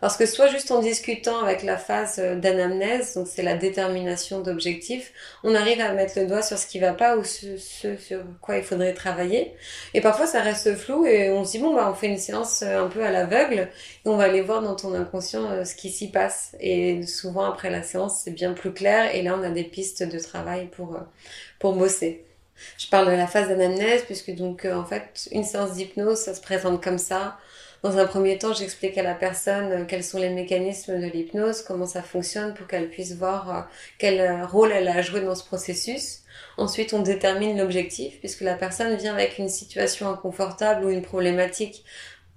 [0.05, 4.43] parce que soit juste en discutant avec la phase euh, d'anamnèse, donc c'est la détermination
[4.43, 8.21] d'objectifs, on arrive à mettre le doigt sur ce qui va pas ou ce, sur
[8.43, 9.55] quoi il faudrait travailler.
[9.95, 12.61] Et parfois ça reste flou et on se dit bon bah on fait une séance
[12.61, 13.71] euh, un peu à l'aveugle
[14.05, 16.55] et on va aller voir dans ton inconscient euh, ce qui s'y passe.
[16.61, 20.03] Et souvent après la séance c'est bien plus clair et là on a des pistes
[20.03, 20.99] de travail pour
[21.59, 22.27] pour bosser.
[22.77, 26.43] Je parle de la phase d'anamnèse puisque donc en fait une séance d'hypnose ça se
[26.43, 27.38] présente comme ça.
[27.85, 31.61] Dans un premier temps, j'explique à la personne euh, quels sont les mécanismes de l'hypnose,
[31.61, 33.61] comment ça fonctionne pour qu'elle puisse voir euh,
[33.99, 36.20] quel euh, rôle elle a joué dans ce processus.
[36.57, 41.85] Ensuite, on détermine l'objectif, puisque la personne vient avec une situation inconfortable ou une problématique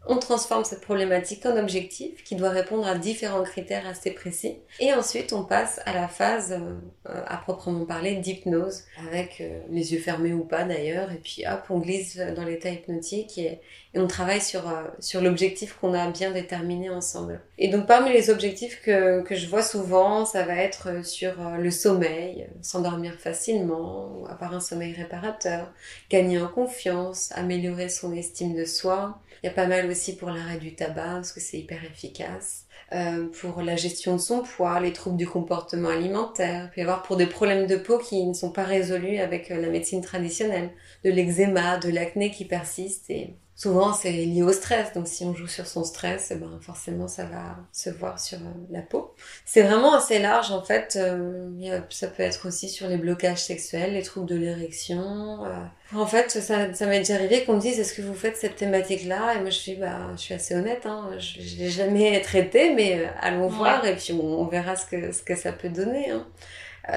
[0.08, 4.56] on transforme cette problématique en objectif qui doit répondre à différents critères assez précis.
[4.80, 9.94] Et ensuite, on passe à la phase euh, à proprement parler d'hypnose, avec euh, les
[9.94, 11.12] yeux fermés ou pas d'ailleurs.
[11.12, 13.60] Et puis hop, on glisse dans l'état hypnotique et,
[14.00, 17.42] on travaille sur, euh, sur l'objectif qu'on a bien déterminé ensemble.
[17.58, 21.72] Et donc parmi les objectifs que, que je vois souvent, ça va être sur le
[21.72, 25.74] sommeil, s'endormir facilement, avoir un sommeil réparateur,
[26.12, 30.58] gagner en confiance, améliorer son estime de soi, y a pas mal aussi pour l'arrêt
[30.58, 32.66] du tabac, parce que c'est hyper efficace.
[32.94, 37.18] Euh, pour la gestion de son poids, les troubles du comportement alimentaire, puis avoir pour
[37.18, 40.70] des problèmes de peau qui ne sont pas résolus avec euh, la médecine traditionnelle,
[41.04, 44.94] de l'eczéma, de l'acné qui persiste et souvent c'est lié au stress.
[44.94, 48.38] Donc si on joue sur son stress, eh ben forcément ça va se voir sur
[48.38, 49.14] euh, la peau.
[49.46, 50.96] C'est vraiment assez large en fait.
[50.96, 55.44] Euh, ça peut être aussi sur les blocages sexuels, les troubles de l'érection.
[55.46, 55.66] Euh.
[55.96, 58.58] En fait, ça, ça m'est déjà arrivé qu'on me dise est-ce que vous faites cette
[58.58, 59.36] thématique-là?
[59.36, 60.86] Et moi je suis bah je suis assez honnête.
[60.86, 61.10] Hein.
[61.18, 65.24] Je, je l'ai jamais traité, mais allons voir et puis on, verra ce que ce
[65.24, 66.12] que ça peut donner.
[66.12, 66.28] Hein.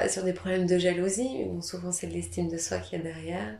[0.07, 3.57] sur des problèmes de jalousie, bon, souvent c'est de l'estime de soi qui est derrière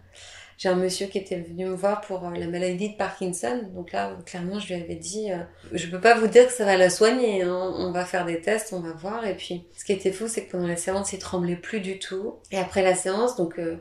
[0.61, 3.63] j'ai un monsieur qui était venu me voir pour euh, la maladie de Parkinson.
[3.73, 5.37] Donc là, clairement, je lui avais dit, euh,
[5.71, 7.41] je peux pas vous dire que ça va la soigner.
[7.41, 7.73] Hein.
[7.79, 9.25] On va faire des tests, on va voir.
[9.25, 11.97] Et puis, ce qui était fou, c'est que pendant la séance, il tremblait plus du
[11.97, 12.35] tout.
[12.51, 13.77] Et après la séance, donc euh,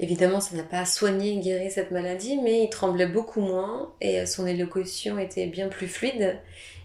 [0.00, 4.48] évidemment, ça n'a pas soigné, guéri cette maladie, mais il tremblait beaucoup moins et son
[4.48, 6.40] élocution était bien plus fluide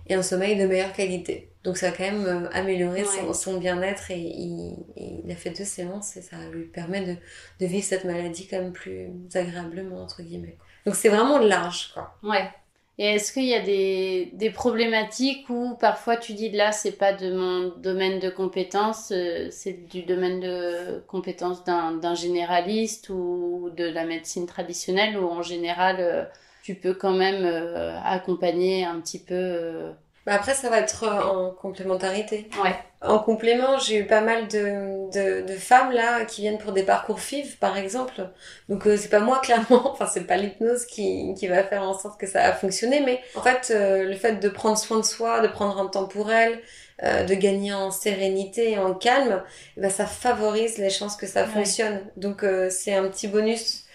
[0.07, 1.50] et un sommeil de meilleure qualité.
[1.63, 5.63] Donc ça a quand même euh, amélioré son, bien-être et il, il, a fait deux
[5.63, 7.15] séances et ça lui permet de,
[7.59, 10.57] de, vivre cette maladie quand même plus agréablement, entre guillemets.
[10.85, 12.17] Donc c'est vraiment large, quoi.
[12.23, 12.49] Ouais.
[12.97, 17.13] Et est-ce qu'il y a des, des, problématiques où parfois tu dis là c'est pas
[17.13, 23.85] de mon domaine de compétence, euh, c'est du domaine de compétence d'un généraliste ou de
[23.85, 26.25] la médecine traditionnelle ou en général euh,
[26.63, 27.45] tu peux quand même
[28.05, 29.93] accompagner un petit peu
[30.25, 32.47] bah après, ça va être euh, en complémentarité.
[32.63, 32.75] Ouais.
[33.01, 36.83] En complément, j'ai eu pas mal de, de, de, femmes là qui viennent pour des
[36.83, 38.29] parcours FIV, par exemple.
[38.69, 41.97] Donc euh, c'est pas moi clairement, enfin c'est pas l'hypnose qui, qui va faire en
[41.97, 45.05] sorte que ça a fonctionné, mais en fait euh, le fait de prendre soin de
[45.05, 46.59] soi, de prendre un temps pour elle,
[47.01, 49.41] de gagner en sérénité et en calme,
[49.75, 51.99] bah, ça favorise les chances que ça fonctionne.
[52.15, 53.85] Donc c'est un petit bonus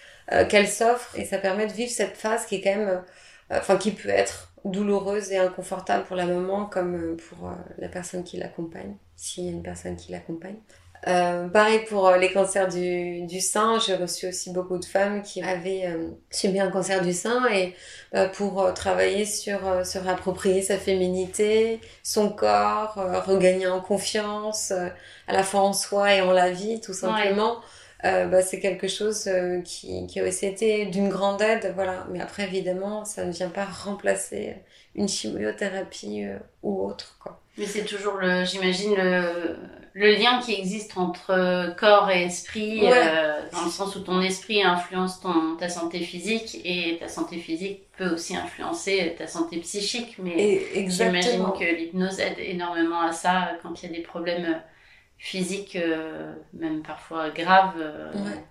[0.49, 3.01] qu'elle s'offre et ça permet de vivre cette phase qui est quand même,
[3.49, 7.87] enfin qui peut être douloureuse et inconfortable pour la maman comme euh, pour euh, la
[7.89, 10.57] personne qui l'accompagne, s'il y a une personne qui l'accompagne.
[11.05, 15.21] Euh, pareil pour euh, les cancers du, du sein, j'ai reçu aussi beaucoup de femmes
[15.21, 17.75] qui avaient euh, subi un cancer du sein et
[18.15, 25.43] euh, pour travailler sur se réapproprier sa féminité, son corps, regagner en confiance, à la
[25.43, 27.61] fois en soi et en la vie, tout simplement.
[28.03, 29.29] Bah, c'est quelque chose
[29.65, 32.05] qui, qui a aussi été d'une grande aide, voilà.
[32.11, 34.55] Mais après, évidemment, ça ne vient pas remplacer
[34.95, 36.25] une chimiothérapie
[36.63, 37.41] ou autre, quoi.
[37.57, 39.57] Mais c'est toujours le, j'imagine, le,
[39.97, 44.21] le lien qui existe entre euh, corps et esprit, euh, dans le sens où ton
[44.21, 49.57] esprit influence ton, ta santé physique et ta santé physique peut aussi influencer ta santé
[49.57, 50.17] psychique.
[50.19, 54.61] Mais j'imagine que l'hypnose aide énormément à ça quand il y a des problèmes
[55.17, 57.77] physiques, euh, même parfois graves.
[58.13, 58.43] Ouais.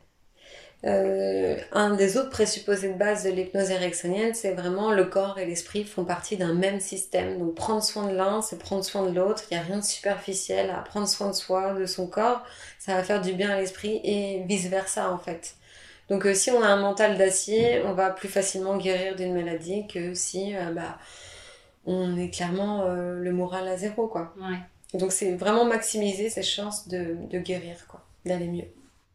[0.85, 5.46] Euh, un des autres présupposés de base de l'hypnose ericksonienne, c'est vraiment le corps et
[5.46, 7.38] l'esprit font partie d'un même système.
[7.38, 9.44] Donc prendre soin de l'un, c'est prendre soin de l'autre.
[9.50, 12.42] Il n'y a rien de superficiel à prendre soin de soi, de son corps.
[12.79, 15.57] Ça va faire du bien à l'esprit et vice versa en fait.
[16.09, 19.87] Donc euh, si on a un mental d'acier, on va plus facilement guérir d'une maladie
[19.88, 20.98] que si euh, bah,
[21.85, 24.35] on est clairement euh, le moral à zéro quoi.
[24.38, 24.59] Ouais.
[24.97, 28.69] Donc c'est vraiment maximiser ses chances de, de guérir quoi, d'aller mieux.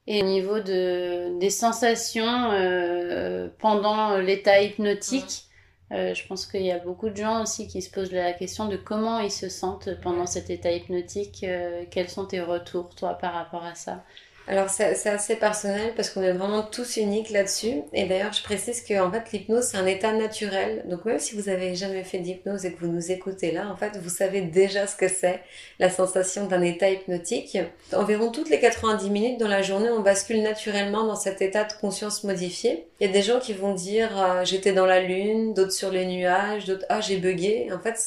[0.08, 5.46] Et au niveau de, des sensations euh, pendant l'état hypnotique,
[5.92, 8.68] euh, je pense qu'il y a beaucoup de gens aussi qui se posent la question
[8.68, 11.44] de comment ils se sentent pendant cet état hypnotique.
[11.44, 14.04] Euh, quels sont tes retours, toi, par rapport à ça?
[14.48, 17.82] Alors c'est assez personnel parce qu'on est vraiment tous uniques là-dessus.
[17.94, 20.84] Et d'ailleurs, je précise que en fait, l'hypnose c'est un état naturel.
[20.88, 23.78] Donc même si vous avez jamais fait d'hypnose et que vous nous écoutez là, en
[23.78, 25.42] fait, vous savez déjà ce que c'est
[25.80, 27.58] la sensation d'un état hypnotique.
[27.94, 31.74] Environ toutes les 90 minutes dans la journée, on bascule naturellement dans cet état de
[31.74, 32.88] conscience modifié.
[33.00, 35.92] Il y a des gens qui vont dire euh, j'étais dans la lune, d'autres sur
[35.92, 37.70] les nuages, d'autres ah j'ai bugué.
[37.72, 37.98] En fait,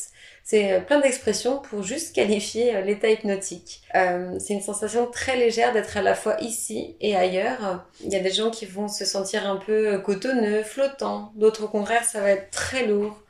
[0.45, 3.81] c'est euh, plein d'expressions pour juste qualifier euh, l'état hypnotique.
[3.95, 7.87] Euh, c'est une sensation très légère d'être à la fois ici et ailleurs.
[8.05, 11.33] Il y a des gens qui vont se sentir un peu cotonneux, flottants.
[11.35, 13.23] D'autres au contraire, ça va être très lourd.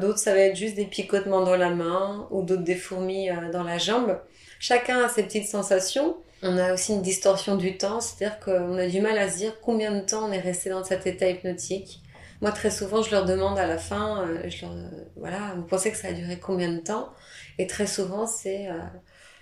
[0.00, 3.62] d'autres, ça va être juste des picotements dans la main ou d'autres des fourmis dans
[3.62, 4.18] la jambe.
[4.58, 6.16] Chacun a ses petites sensations.
[6.42, 9.60] On a aussi une distorsion du temps, c'est-à-dire qu'on a du mal à se dire
[9.60, 12.00] combien de temps on est resté dans cet état hypnotique.
[12.40, 14.74] Moi, très souvent, je leur demande à la fin, euh, je leur,
[15.16, 17.12] voilà, vous pensez que ça a duré combien de temps?
[17.58, 18.78] Et très souvent, c'est euh,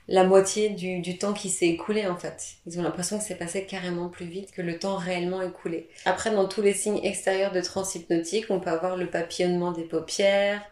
[0.08, 2.54] la moitié du, du temps qui s'est écoulé, en fait.
[2.66, 5.88] Ils ont l'impression que c'est passé carrément plus vite que le temps réellement écoulé.
[6.04, 9.84] Après, dans tous les signes extérieurs de transe hypnotique, on peut avoir le papillonnement des
[9.84, 10.62] paupières,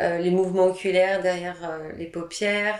[0.00, 1.56] euh, les mouvements oculaires derrière
[1.96, 2.78] les paupières,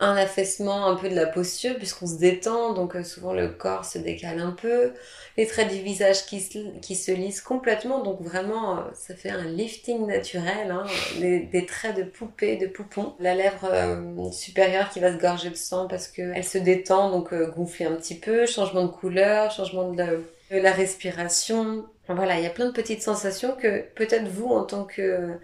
[0.00, 3.98] un affaissement un peu de la posture puisqu'on se détend, donc souvent le corps se
[3.98, 4.92] décale un peu,
[5.38, 9.30] les traits du visage qui se, qui se lissent complètement, donc vraiment, euh, ça fait
[9.30, 10.84] un lifting naturel, hein,
[11.20, 13.14] des, traits de poupée, de poupon.
[13.20, 17.32] La lèvre euh, supérieure qui va se gorger de sang parce qu'elle se détend, donc
[17.32, 21.86] euh, gonfler un petit peu, changement de couleur, changement de la respiration.
[22.08, 25.38] Voilà, il y a plein de petites sensations que peut-être vous, en tant que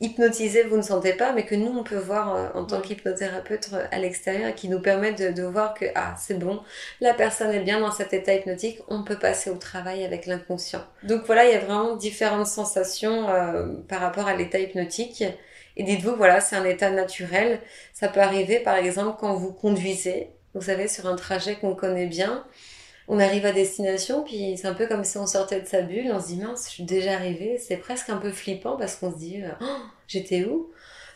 [0.00, 3.70] hypnotisé, vous ne sentez pas, mais que nous, on peut voir euh, en tant qu'hypnothérapeute
[3.72, 6.60] euh, à l'extérieur et qui nous permet de, voir que, ah, c'est bon,
[7.00, 10.84] la personne est bien dans cet état hypnotique, on peut passer au travail avec l'inconscient.
[11.04, 15.24] Donc voilà, il y a vraiment différentes sensations euh, par rapport à l'état hypnotique.
[15.76, 17.60] Et dites-vous, voilà, c'est un état naturel.
[17.92, 22.06] Ça peut arriver, par exemple, quand vous conduisez, vous savez, sur un trajet qu'on connaît
[22.06, 22.44] bien,
[23.08, 26.10] on arrive à destination, puis c'est un peu comme si on sortait de sa bulle,
[26.12, 29.12] on se dit mince, je suis déjà arrivée, c'est presque un peu flippant parce qu'on
[29.12, 29.66] se dit oh,
[30.08, 30.70] j'étais où?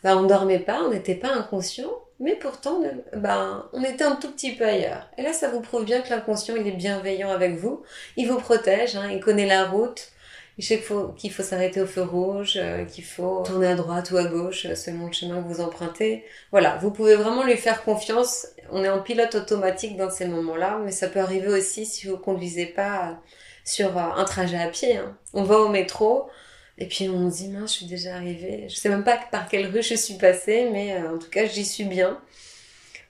[0.05, 2.83] Bah, on dormait pas, on n'était pas inconscient, mais pourtant
[3.16, 5.09] bah, on était un tout petit peu ailleurs.
[5.16, 7.83] Et là ça vous prouve bien que l'inconscient il est bienveillant avec vous,
[8.16, 10.12] il vous protège, hein, il connaît la route,
[10.58, 10.82] il sait
[11.16, 14.66] qu'il faut, s'arrêter au feu rouge, euh, qu'il faut tourner à droite ou à gauche
[14.66, 16.24] euh, selon le chemin que vous empruntez.
[16.50, 18.48] Voilà, vous pouvez vraiment lui faire confiance.
[18.72, 22.18] On est en pilote automatique dans ces moments-là, mais ça peut arriver aussi si vous
[22.18, 23.20] conduisez pas
[23.64, 24.96] sur euh, un trajet à pied.
[24.96, 25.16] Hein.
[25.32, 26.28] On va au métro,
[26.76, 28.66] et puis on se dit, mince, je suis déjà arrivée.
[28.68, 31.64] Je sais même pas par quelle rue je suis passée, mais en tout cas, j'y
[31.64, 32.20] suis bien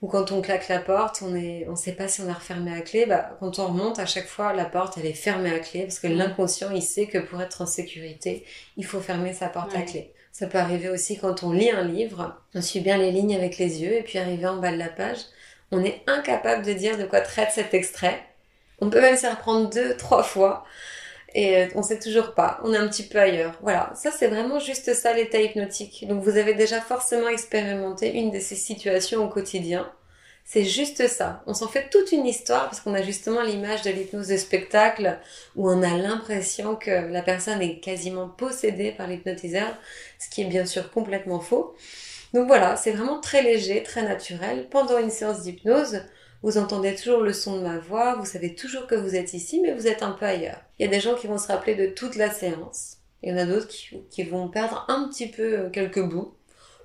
[0.01, 2.73] ou quand on claque la porte, on est, on sait pas si on a refermé
[2.73, 3.07] à clé.
[3.07, 5.99] Bah, quand on remonte, à chaque fois, la porte, elle est fermée à clé parce
[5.99, 8.45] que l'inconscient, il sait que pour être en sécurité,
[8.77, 10.13] il faut fermer sa porte à clé.
[10.31, 13.59] Ça peut arriver aussi quand on lit un livre, on suit bien les lignes avec
[13.59, 15.19] les yeux et puis arrivé en bas de la page,
[15.73, 18.23] on est incapable de dire de quoi traite cet extrait.
[18.81, 20.65] On peut même s'y reprendre deux, trois fois
[21.35, 23.59] et euh, on sait toujours pas, on est un petit peu ailleurs.
[23.63, 26.07] Voilà, ça c'est vraiment juste ça l'état hypnotique.
[26.09, 29.91] Donc vous avez déjà forcément expérimenté une de ces situations au quotidien.
[30.45, 31.43] C'est juste ça.
[31.47, 35.19] On s'en fait toute une histoire parce qu'on a justement l'image de l'hypnose de spectacle
[35.57, 39.77] où on a l'impression que la personne est quasiment possédée par l'hypnotiseur,
[40.19, 41.75] ce qui est bien sûr complètement faux.
[42.33, 44.69] Donc voilà, c'est vraiment très léger, très naturel.
[44.71, 46.01] Pendant une séance d'hypnose,
[46.43, 49.61] Vous entendez toujours le son de ma voix, vous savez toujours que vous êtes ici,
[49.61, 50.61] mais vous êtes un peu ailleurs.
[50.79, 52.99] Il y a des gens qui vont se rappeler de toute la séance.
[53.23, 56.35] Il y en a d'autres qui, vont perdre un petit peu euh, quelques bouts,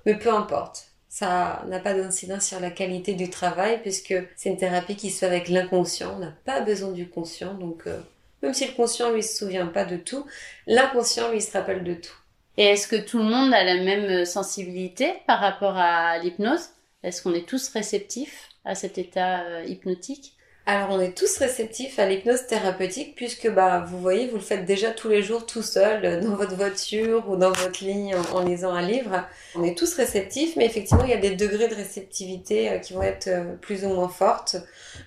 [0.04, 0.88] mais peu importe.
[1.08, 5.20] Ça n'a pas d'incidence sur la qualité du travail puisque c'est une thérapie qui se
[5.20, 6.16] fait avec l'inconscient.
[6.16, 8.00] On n'a pas besoin du conscient, donc euh,
[8.42, 10.26] même si le conscient lui se souvient pas de tout,
[10.66, 12.16] l'inconscient lui se rappelle de tout.
[12.56, 16.70] Et est-ce que tout le monde a la même euh, sensibilité par rapport à l'hypnose?
[17.04, 18.48] Est-ce qu'on est tous réceptifs?
[18.64, 23.98] À cet état hypnotique alors on est tous réceptifs à l'hypnose thérapeutique puisque bah vous
[23.98, 27.36] voyez vous le faites déjà tous les jours tout seul euh, dans votre voiture ou
[27.36, 29.24] dans votre lit en, lisant un livre.
[29.56, 32.94] On est tous réceptifs mais effectivement il y a des degrés de réceptivité euh, qui
[32.94, 34.56] vont être euh, plus ou moins fortes.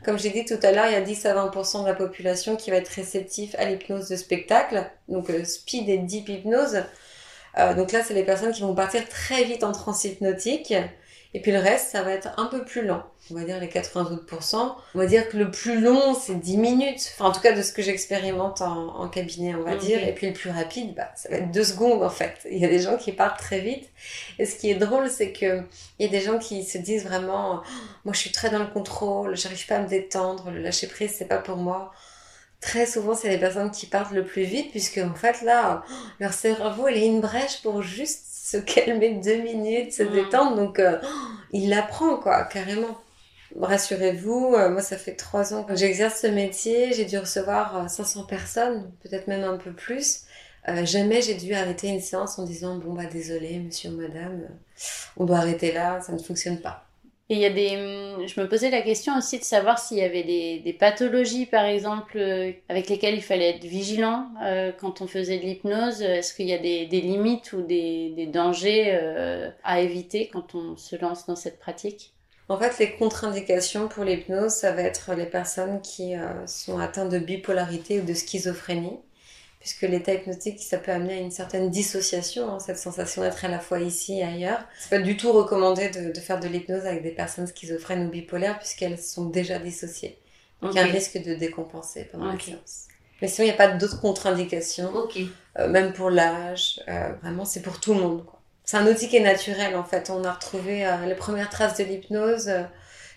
[0.06, 2.56] Comme j'ai dit tout à l'heure, il y a 10 à 20% de la population
[2.56, 6.84] qui va être réceptif à l'hypnose de spectacle, donc speed et deep hypnose.
[7.76, 10.74] donc là c'est les personnes qui vont partir très vite en transe hypnotique
[11.34, 13.04] et puis le reste, ça va être un peu plus lent.
[13.30, 16.58] On va dire les 80 autres On va dire que le plus long, c'est 10
[16.58, 17.14] minutes.
[17.14, 20.06] Enfin, en tout cas, de ce que j'expérimente en, cabinet, on va dire.
[20.08, 22.48] Et puis le plus rapide, bah, ça va être deux secondes, en fait.
[22.50, 23.90] Il y a des gens qui partent très vite.
[24.40, 25.64] Et ce qui est drôle, c'est que
[26.00, 27.68] il y a des gens qui se disent vraiment, oh,
[28.06, 31.14] moi, je suis très dans le contrôle, j'arrive pas à me détendre, le lâcher prise,
[31.18, 31.92] c'est pas pour moi
[32.60, 35.84] très souvent, c'est les personnes qui partent le plus vite, puisque en fait, là,
[36.20, 40.12] leur cerveau, il est une brèche pour juste se calmer deux minutes, se mm.
[40.14, 40.56] détendre.
[40.56, 40.98] Donc, euh,
[41.52, 42.98] il l'apprend, quoi, carrément.
[43.60, 46.94] Rassurez-vous, euh, moi, ça fait trois ans que j'exerce ce métier.
[46.94, 50.24] J'ai dû recevoir 500 euh, personnes, peut-être même un peu plus.
[50.84, 54.50] jamais j'ai dû arrêter une séance en disant bon bah désolé monsieur ou madame
[55.16, 56.87] on doit arrêter là ça ne fonctionne pas
[57.30, 60.02] et il y a des, je me posais la question aussi de savoir s'il y
[60.02, 65.02] avait des, des, pathologies, par exemple, euh, avec lesquelles il fallait être vigilant euh, quand
[65.02, 66.02] on faisait de l'hypnose.
[66.02, 70.56] Est-ce qu'il y a des, des, limites ou des, des dangers euh, à éviter quand
[70.56, 72.14] on se lance dans cette pratique?
[72.48, 76.14] En fait, les contre-indications pour l'hypnose, ça va être les personnes qui
[76.46, 79.00] sont atteintes de bipolarité ou de schizophrénie
[79.60, 83.48] puisque l'état hypnotique, ça peut amener à une certaine dissociation, hein, cette sensation d'être à
[83.48, 84.64] la fois ici et ailleurs.
[84.80, 88.10] C'est pas du tout recommandé de, de faire de l'hypnose avec des personnes schizophrènes ou
[88.10, 90.20] bipolaires, puisqu'elles sont déjà dissociées.
[90.62, 92.88] Donc il y a un risque de décompenser pendant la séance.
[93.22, 95.08] Mais sinon, il n'y a pas d'autres contre-indications,
[95.60, 96.82] euh, même pour l'âge.
[96.88, 98.26] Euh, vraiment, c'est pour tout le monde.
[98.64, 100.10] C'est un outil qui est naturel, en fait.
[100.10, 102.52] On a retrouvé euh, les premières traces de l'hypnose.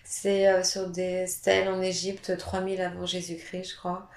[0.03, 4.09] c'est sur des stèles en Égypte, 3000 avant Jésus-Christ, je crois.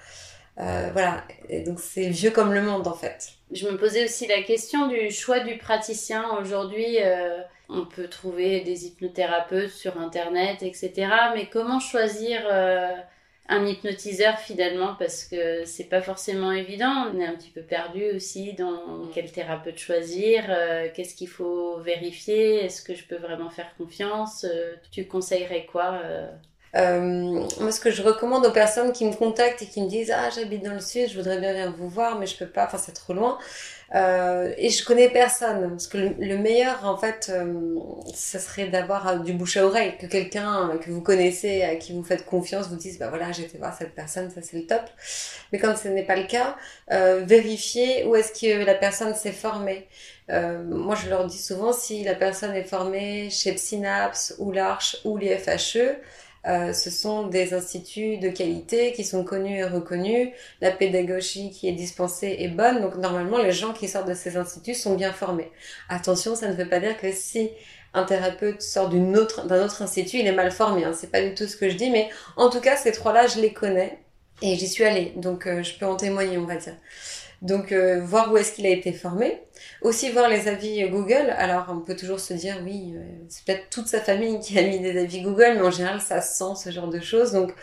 [0.57, 1.25] Euh, voilà,
[1.65, 3.33] donc c'est vieux comme le monde en fait.
[3.51, 6.25] Je me posais aussi la question du choix du praticien.
[6.39, 11.07] Aujourd'hui, euh, on peut trouver des hypnothérapeutes sur Internet, etc.
[11.33, 12.93] Mais comment choisir euh,
[13.49, 14.95] un hypnotiseur finalement?
[14.97, 17.11] Parce que c'est pas forcément évident.
[17.13, 20.45] On est un petit peu perdu aussi dans quel thérapeute choisir,
[20.93, 24.45] qu'est-ce qu'il faut vérifier, est-ce que je peux vraiment faire confiance?
[24.91, 26.01] Tu conseillerais quoi
[26.75, 30.29] moi, ce que je recommande aux personnes qui me contactent et qui me disent ah
[30.29, 32.77] j'habite dans le sud, je voudrais bien venir vous voir, mais je peux pas, enfin
[32.77, 33.37] c'est trop loin.
[33.93, 37.79] Euh, et je connais personne, parce que le, meilleur en fait, euh,
[38.13, 41.93] ça serait d'avoir euh, du bouche à oreille, que quelqu'un que vous connaissez, à qui
[41.93, 44.65] vous faites confiance, vous dise bah voilà j'ai été voir cette personne, ça c'est le
[44.65, 44.81] top.
[45.51, 46.55] Mais quand ce n'est pas le cas,
[46.91, 49.87] euh, vérifiez où est-ce que la personne s'est formée.
[50.31, 54.97] Euh, moi, je leur dis souvent si la personne est formée chez Synapse ou l'Arche
[55.05, 55.99] ou l'IFHE,
[56.47, 60.29] euh, ce sont des instituts de qualité qui sont connus et reconnus.
[60.61, 62.81] La pédagogie qui est dispensée est bonne.
[62.81, 65.51] Donc normalement, les gens qui sortent de ces instituts sont bien formés.
[65.89, 67.49] Attention, ça ne veut pas dire que si
[67.93, 70.83] un thérapeute sort d'un autre, institut, il est mal formé.
[70.83, 70.93] Hein.
[70.93, 73.39] C'est pas du tout ce que je dis, mais en tout cas, ces trois-là, je
[73.39, 73.97] les connais
[74.41, 75.13] et j'y suis allée.
[75.15, 76.75] Donc euh, je peux en témoigner, on va dire.
[77.45, 79.39] Donc euh, voir où est-ce qu'il a été formé.
[79.81, 81.31] Aussi voir les avis Google.
[81.37, 84.63] Alors on peut toujours se dire oui, euh, c'est peut-être toute sa famille qui a
[84.63, 87.33] mis des avis Google, mais en général ça sent ce genre de choses.
[87.33, 87.53] Donc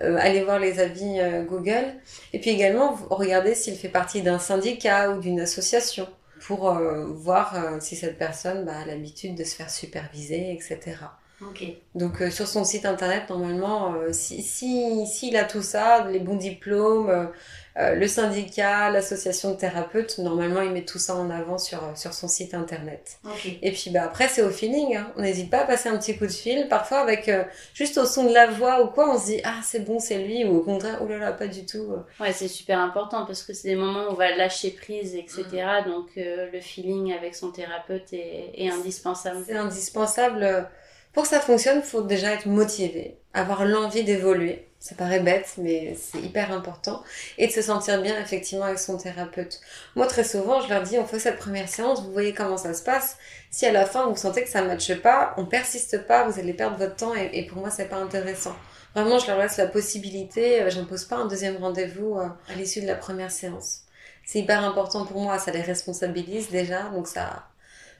[0.00, 1.84] euh, allez voir les avis Google.
[2.32, 6.08] Et puis également regarder s'il fait partie d'un syndicat ou d'une association
[6.40, 10.96] pour voir si cette personne bah, a l'habitude de se faire superviser, etc.
[11.94, 17.30] Donc sur son site internet, normalement, si s'il si, a tout ça, les bons diplômes,
[17.78, 21.94] euh, le syndicat, l'association de thérapeutes, normalement, il met tout ça en avant sur, euh,
[21.94, 23.18] sur son site internet.
[23.60, 24.96] Et puis bah, après, c'est au feeling.
[24.96, 25.12] Hein.
[25.16, 26.68] On n'hésite pas à passer un petit coup de fil.
[26.68, 29.60] Parfois, avec euh, juste au son de la voix ou quoi, on se dit Ah,
[29.62, 30.46] c'est bon, c'est lui.
[30.46, 31.96] Ou au contraire, oh là là, pas du tout.
[32.18, 35.44] Ouais, c'est super important parce que c'est des moments où on va lâcher prise, etc.
[35.84, 35.90] Mm.
[35.90, 39.44] Donc, le feeling avec son thérapeute est, est indispensable.
[39.46, 40.66] C'est indispensable.
[41.12, 44.65] Pour que ça fonctionne, il faut déjà être motivé, avoir l'envie d'évoluer.
[44.78, 47.02] Ça paraît bête, mais c'est hyper important.
[47.38, 49.60] Et de se sentir bien effectivement avec son thérapeute.
[49.96, 52.74] Moi, très souvent, je leur dis, on fait cette première séance, vous voyez comment ça
[52.74, 53.16] se passe.
[53.50, 56.38] Si à la fin, vous sentez que ça ne matche pas, on persiste pas, vous
[56.38, 58.54] allez perdre votre temps et, pour moi, c'est pas intéressant.
[58.94, 60.62] Vraiment, je leur laisse la possibilité.
[60.62, 63.80] Euh, J'impose pas un deuxième rendez-vous euh, à l'issue de la première séance.
[64.24, 65.38] C'est hyper important pour moi.
[65.38, 67.46] Ça les responsabilise déjà, donc ça,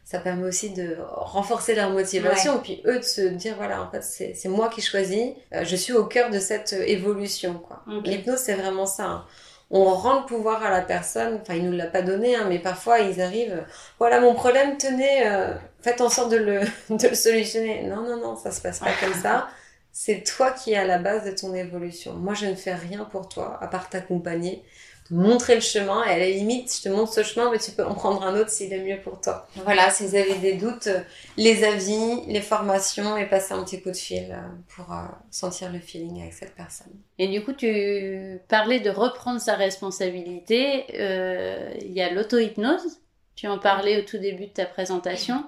[0.06, 2.58] ça permet aussi de renforcer leur motivation.
[2.58, 5.32] Et puis eux de se dire voilà, en fait, c'est moi qui choisis.
[5.52, 7.54] Euh, je suis au cœur de cette évolution.
[7.54, 7.82] quoi.
[8.04, 9.04] L'hypnose, c'est vraiment ça.
[9.04, 9.24] Hein
[9.70, 11.40] on rend le pouvoir à la personne.
[11.42, 13.64] Enfin, il nous l'a pas donné, hein, mais parfois ils arrivent.
[13.98, 17.82] Voilà, mon problème, tenez, euh, faites en sorte de le, de le solutionner.
[17.82, 19.48] Non, non, non, ça se passe pas comme ça.
[19.92, 22.14] C'est toi qui es à la base de ton évolution.
[22.14, 24.62] Moi, je ne fais rien pour toi, à part t'accompagner
[25.10, 27.84] montrer le chemin et à la limite je te montre ce chemin mais tu peux
[27.84, 29.46] en prendre un autre s'il est mieux pour toi.
[29.64, 30.88] Voilà, si vous avez des doutes,
[31.36, 34.40] les avis, les formations et passer un petit coup de fil euh,
[34.74, 36.92] pour euh, sentir le feeling avec cette personne.
[37.18, 40.84] Et du coup, tu parlais de reprendre sa responsabilité.
[40.94, 43.00] Euh, il y a l'auto-hypnose.
[43.34, 45.44] Tu en parlais au tout début de ta présentation.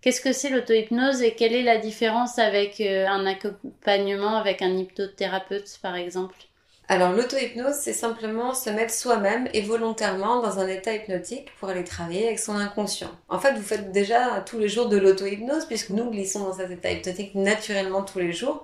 [0.00, 5.78] Qu'est-ce que c'est l'auto-hypnose et quelle est la différence avec un accompagnement avec un hypnothérapeute
[5.82, 6.36] par exemple?
[6.88, 11.82] Alors l'auto-hypnose, c'est simplement se mettre soi-même et volontairement dans un état hypnotique pour aller
[11.82, 13.10] travailler avec son inconscient.
[13.28, 16.70] En fait, vous faites déjà tous les jours de l'auto-hypnose puisque nous glissons dans cet
[16.70, 18.62] état hypnotique naturellement tous les jours.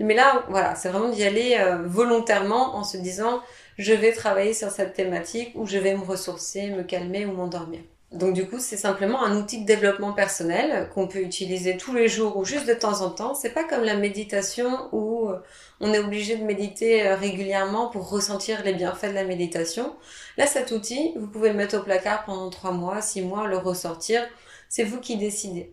[0.00, 3.40] Mais là, voilà, c'est vraiment d'y aller euh, volontairement en se disant
[3.78, 7.80] je vais travailler sur cette thématique ou je vais me ressourcer, me calmer ou m'endormir.
[8.12, 12.08] Donc du coup, c'est simplement un outil de développement personnel qu'on peut utiliser tous les
[12.08, 13.34] jours ou juste de temps en temps.
[13.34, 15.38] C'est pas comme la méditation où euh,
[15.80, 19.96] on est obligé de méditer euh, régulièrement pour ressentir les bienfaits de la méditation.
[20.36, 23.56] Là, cet outil, vous pouvez le mettre au placard pendant trois mois, six mois, le
[23.56, 24.22] ressortir.
[24.68, 25.72] C'est vous qui décidez.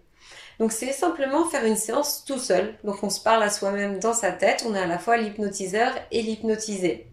[0.60, 2.76] Donc c'est simplement faire une séance tout seul.
[2.86, 4.64] Donc on se parle à soi-même dans sa tête.
[4.66, 7.10] On est à la fois l'hypnotiseur et l'hypnotisé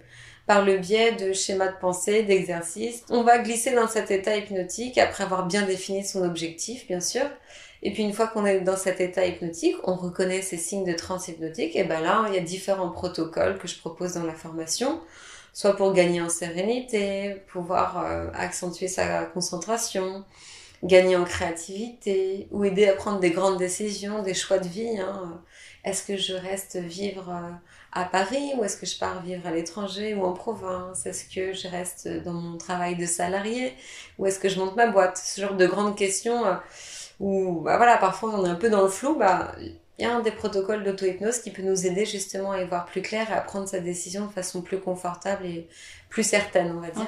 [0.47, 3.05] par le biais de schémas de pensée, d'exercices.
[3.11, 7.24] On va glisser dans cet état hypnotique après avoir bien défini son objectif, bien sûr.
[7.82, 10.92] Et puis une fois qu'on est dans cet état hypnotique, on reconnaît ces signes de
[10.92, 11.76] trans hypnotique.
[11.76, 15.01] Et ben là, il y a différents protocoles que je propose dans la formation,
[15.53, 20.24] soit pour gagner en sérénité, pouvoir euh, accentuer sa concentration,
[20.84, 24.99] gagner en créativité, ou aider à prendre des grandes décisions, des choix de vie.
[24.99, 25.42] Hein.
[25.84, 27.51] Est-ce que je reste vivre euh,
[27.97, 31.07] à Paris ou est-ce que je pars vivre à l'étranger ou en province?
[31.07, 33.72] Est-ce que je reste dans mon travail de salarié?
[34.18, 35.16] Ou est-ce que je monte ma boîte?
[35.16, 36.55] Ce genre de grandes questions euh,
[37.20, 39.16] où, bah voilà, parfois on est un peu dans le flou.
[39.16, 39.53] Bah,
[39.99, 42.84] il y a un des protocoles d'auto-hypnose qui peut nous aider justement à y voir
[42.84, 45.66] plus clair et à prendre sa décision de façon plus confortable et
[46.11, 47.03] plus certaine, on va dire.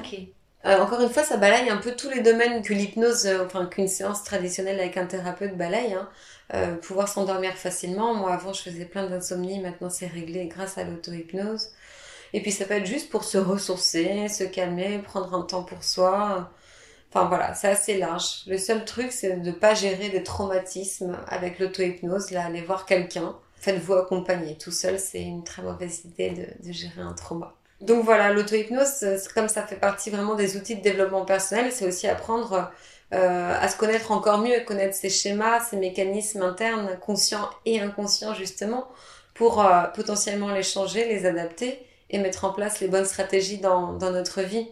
[0.64, 3.66] Euh, encore une fois, ça balaye un peu tous les domaines que l'hypnose, euh, enfin
[3.66, 5.92] qu'une séance traditionnelle avec un thérapeute balaye.
[5.92, 6.08] Hein.
[6.54, 8.14] Euh, pouvoir s'endormir facilement.
[8.14, 9.60] Moi, avant, je faisais plein d'insomnie.
[9.60, 11.68] Maintenant, c'est réglé grâce à l'auto-hypnose.
[12.32, 15.84] Et puis, ça peut être juste pour se ressourcer, se calmer, prendre un temps pour
[15.84, 16.50] soi.
[17.10, 18.44] Enfin, voilà, c'est assez large.
[18.46, 22.30] Le seul truc, c'est de ne pas gérer des traumatismes avec l'auto-hypnose.
[22.30, 23.36] Là, aller voir quelqu'un.
[23.56, 24.56] Faites-vous accompagner.
[24.56, 27.54] Tout seul, c'est une très mauvaise idée de, de gérer un trauma.
[27.80, 32.08] Donc voilà, l'auto-hypnose, comme ça fait partie vraiment des outils de développement personnel, c'est aussi
[32.08, 32.72] apprendre
[33.14, 38.34] euh, à se connaître encore mieux, connaître ses schémas, ses mécanismes internes, conscients et inconscients
[38.34, 38.86] justement,
[39.34, 43.94] pour euh, potentiellement les changer, les adapter et mettre en place les bonnes stratégies dans,
[43.94, 44.68] dans notre vie.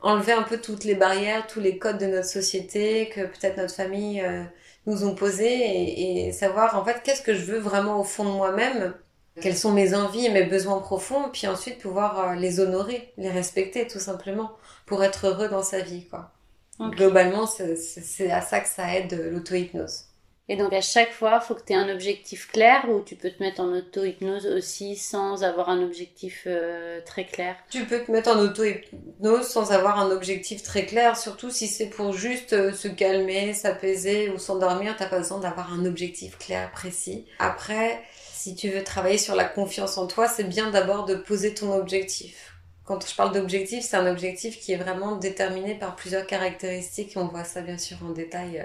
[0.00, 3.74] Enlever un peu toutes les barrières, tous les codes de notre société que peut-être notre
[3.74, 4.44] famille euh,
[4.86, 8.24] nous ont posés et, et savoir en fait qu'est-ce que je veux vraiment au fond
[8.24, 8.94] de moi-même,
[9.42, 13.86] quelles sont mes envies et mes besoins profonds, puis ensuite pouvoir les honorer, les respecter
[13.86, 14.52] tout simplement
[14.86, 16.32] pour être heureux dans sa vie quoi.
[16.80, 20.04] Globalement, c'est à ça que ça aide euh, l'auto-hypnose.
[20.50, 23.16] Et donc à chaque fois, il faut que tu aies un objectif clair ou tu
[23.16, 27.54] peux te mettre en auto-hypnose aussi sans avoir un objectif euh, très clair?
[27.68, 31.90] Tu peux te mettre en auto-hypnose sans avoir un objectif très clair, surtout si c'est
[31.90, 36.70] pour juste euh, se calmer, s'apaiser ou s'endormir, t'as pas besoin d'avoir un objectif clair,
[36.72, 37.26] précis.
[37.38, 38.02] Après,
[38.32, 41.74] si tu veux travailler sur la confiance en toi, c'est bien d'abord de poser ton
[41.74, 42.57] objectif
[42.88, 47.12] quand je parle d'objectif, c'est un objectif qui est vraiment déterminé par plusieurs caractéristiques.
[47.16, 48.64] On voit ça bien sûr en détail euh,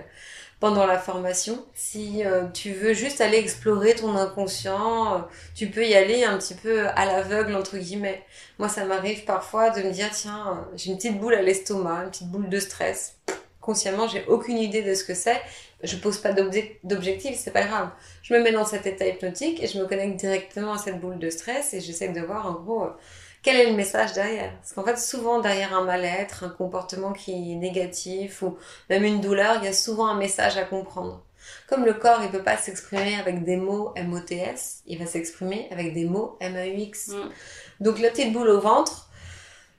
[0.61, 1.65] pendant la formation.
[1.74, 5.19] Si euh, tu veux juste aller explorer ton inconscient, euh,
[5.55, 8.24] tu peux y aller un petit peu à l'aveugle entre guillemets.
[8.59, 12.09] Moi, ça m'arrive parfois de me dire tiens, j'ai une petite boule à l'estomac, une
[12.09, 13.17] petite boule de stress.
[13.59, 15.41] Consciemment, j'ai aucune idée de ce que c'est.
[15.84, 17.89] Je pose pas d'objectif, c'est pas grave.
[18.21, 21.19] Je me mets dans cet état hypnotique et je me connecte directement à cette boule
[21.19, 22.88] de stress et j'essaie de voir en gros
[23.43, 24.53] quel est le message derrière?
[24.59, 28.57] Parce qu'en fait, souvent derrière un mal-être, un comportement qui est négatif ou
[28.89, 31.23] même une douleur, il y a souvent un message à comprendre.
[31.67, 35.93] Comme le corps, il peut pas s'exprimer avec des mots MOTS, il va s'exprimer avec
[35.93, 37.09] des mots MAUX.
[37.09, 37.29] Mm.
[37.81, 39.09] Donc la petite boule au ventre,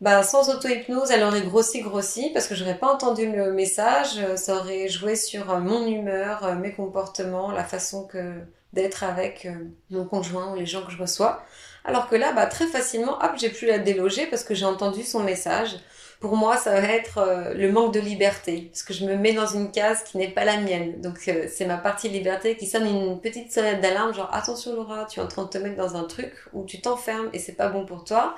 [0.03, 4.57] bah, sans auto-hypnose, elle aurait grossi, grossi, parce que j'aurais pas entendu le message, ça
[4.57, 8.43] aurait joué sur mon humeur, mes comportements, la façon que
[8.75, 9.49] d'être avec
[9.89, 11.43] mon conjoint ou les gens que je reçois.
[11.85, 15.03] Alors que là, bah, très facilement, hop, j'ai pu la déloger parce que j'ai entendu
[15.03, 15.77] son message.
[16.21, 19.35] Pour moi, ça va être euh, le manque de liberté, parce que je me mets
[19.35, 20.99] dans une case qui n'est pas la mienne.
[21.03, 25.05] Donc euh, c'est ma partie liberté qui sonne une petite sonnette d'alarme, genre attention Laura,
[25.05, 27.53] tu es en train de te mettre dans un truc où tu t'enfermes et c'est
[27.53, 28.35] pas bon pour toi.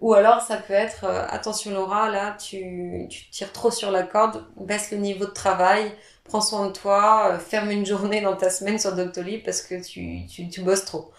[0.00, 4.02] Ou alors ça peut être euh, attention Laura, là tu, tu tires trop sur la
[4.02, 5.92] corde, baisse le niveau de travail,
[6.24, 10.26] prends soin de toi, ferme une journée dans ta semaine sur Doctolib parce que tu,
[10.26, 11.12] tu, tu bosses trop.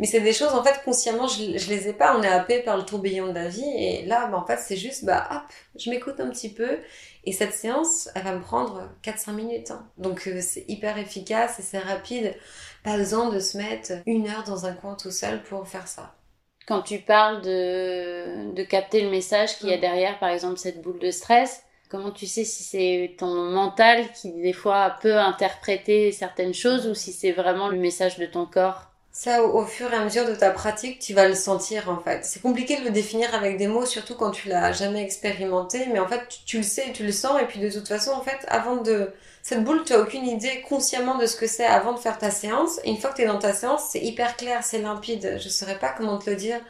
[0.00, 2.16] Mais c'est des choses, en fait, consciemment, je, je les ai pas.
[2.16, 3.70] On est happé par le tourbillon de la vie.
[3.76, 5.42] Et là, bah, en fait, c'est juste, bah, hop,
[5.78, 6.78] je m'écoute un petit peu.
[7.24, 9.70] Et cette séance, elle va me prendre 4-5 minutes.
[9.70, 9.86] Hein.
[9.98, 12.34] Donc, euh, c'est hyper efficace et c'est rapide.
[12.82, 16.14] Pas besoin de se mettre une heure dans un coin tout seul pour faire ça.
[16.66, 19.82] Quand tu parles de, de capter le message qu'il y a mm.
[19.82, 24.30] derrière, par exemple, cette boule de stress, Comment tu sais si c'est ton mental qui
[24.30, 28.89] des fois peut interpréter certaines choses ou si c'est vraiment le message de ton corps?
[29.12, 32.24] Ça, au, fur et à mesure de ta pratique, tu vas le sentir en fait.
[32.24, 35.98] C'est compliqué de le définir avec des mots, surtout quand tu l'as jamais expérimenté, mais
[35.98, 38.38] en fait, tu, le sais, tu le sens, et puis de toute façon, en fait,
[38.48, 39.12] avant de...
[39.42, 42.30] Cette boule, tu as aucune idée consciemment de ce que c'est avant de faire ta
[42.30, 45.48] séance, une fois que tu es dans ta séance, c'est hyper clair, c'est limpide, je
[45.48, 46.60] saurais pas comment te le dire.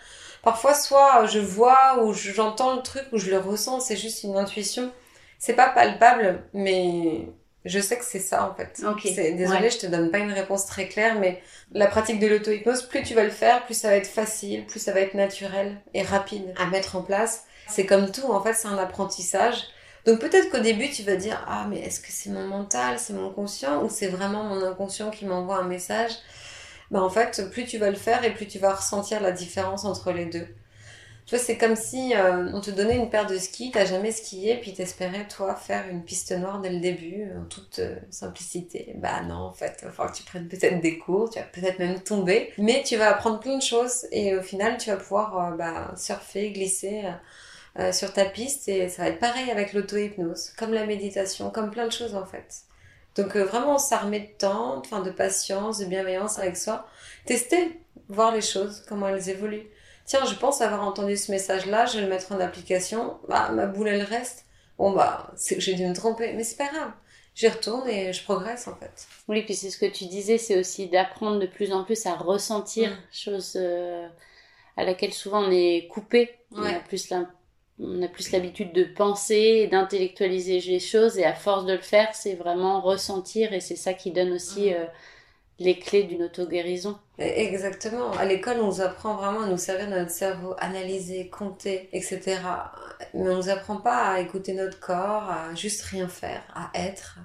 [0.43, 4.37] Parfois, soit je vois, ou j'entends le truc, ou je le ressens, c'est juste une
[4.37, 4.93] intuition.
[5.39, 7.27] C'est pas palpable, mais
[7.65, 8.83] je sais que c'est ça en fait.
[8.85, 9.33] Okay.
[9.33, 11.43] Désolée, je te donne pas une réponse très claire, mais
[11.73, 14.81] la pratique de l'auto-hypnose, plus tu vas le faire, plus ça va être facile, plus
[14.81, 17.45] ça va être naturel et rapide à mettre en place.
[17.69, 19.65] C'est comme tout, en fait, c'est un apprentissage.
[20.07, 23.13] Donc peut-être qu'au début, tu vas dire ah mais est-ce que c'est mon mental, c'est
[23.13, 26.13] mon conscient ou c'est vraiment mon inconscient qui m'envoie un message?
[26.91, 29.85] Ben en fait, plus tu vas le faire et plus tu vas ressentir la différence
[29.85, 30.49] entre les deux.
[31.31, 34.11] Tu vois, c'est comme si euh, on te donnait une paire de skis, t'as jamais
[34.11, 38.95] skié, puis t'espérais, toi, faire une piste noire dès le début, en toute euh, simplicité.
[38.97, 41.79] Bah non, en fait, il va que tu prennes peut-être des cours, tu vas peut-être
[41.79, 45.53] même tomber, mais tu vas apprendre plein de choses, et au final, tu vas pouvoir
[45.53, 47.05] euh, bah, surfer, glisser
[47.93, 51.87] sur ta piste, et ça va être pareil avec l'auto-hypnose, comme la méditation, comme plein
[51.87, 52.63] de choses, en fait.
[53.15, 56.89] Donc vraiment s'armer de temps, de patience, de bienveillance avec soi.
[57.25, 59.69] Tester, voir les choses, comment elles évoluent
[60.11, 63.67] tiens, je pense avoir entendu ce message-là, je vais le mettre en application, bah, ma
[63.67, 64.45] boule, elle reste.
[64.77, 66.91] Bon, bah, j'ai dû me tromper, mais c'est pas grave.
[67.37, 69.07] J'y retourne et je progresse, en fait.
[69.29, 72.15] Oui, puis c'est ce que tu disais, c'est aussi d'apprendre de plus en plus à
[72.15, 74.09] ressentir, chose euh,
[74.77, 76.31] à laquelle souvent on est coupé.
[76.57, 77.13] On a plus
[77.79, 81.81] on a plus l'habitude de penser et d'intellectualiser les choses et à force de le
[81.81, 84.75] faire, c'est vraiment ressentir et c'est ça qui donne aussi mm.
[84.75, 84.87] euh,
[85.61, 86.99] les clés d'une auto-guérison.
[87.19, 88.11] Exactement.
[88.13, 92.39] À l'école, on nous apprend vraiment à nous servir de notre cerveau, analyser, compter, etc.
[93.13, 97.19] Mais on nous apprend pas à écouter notre corps, à juste rien faire, à être,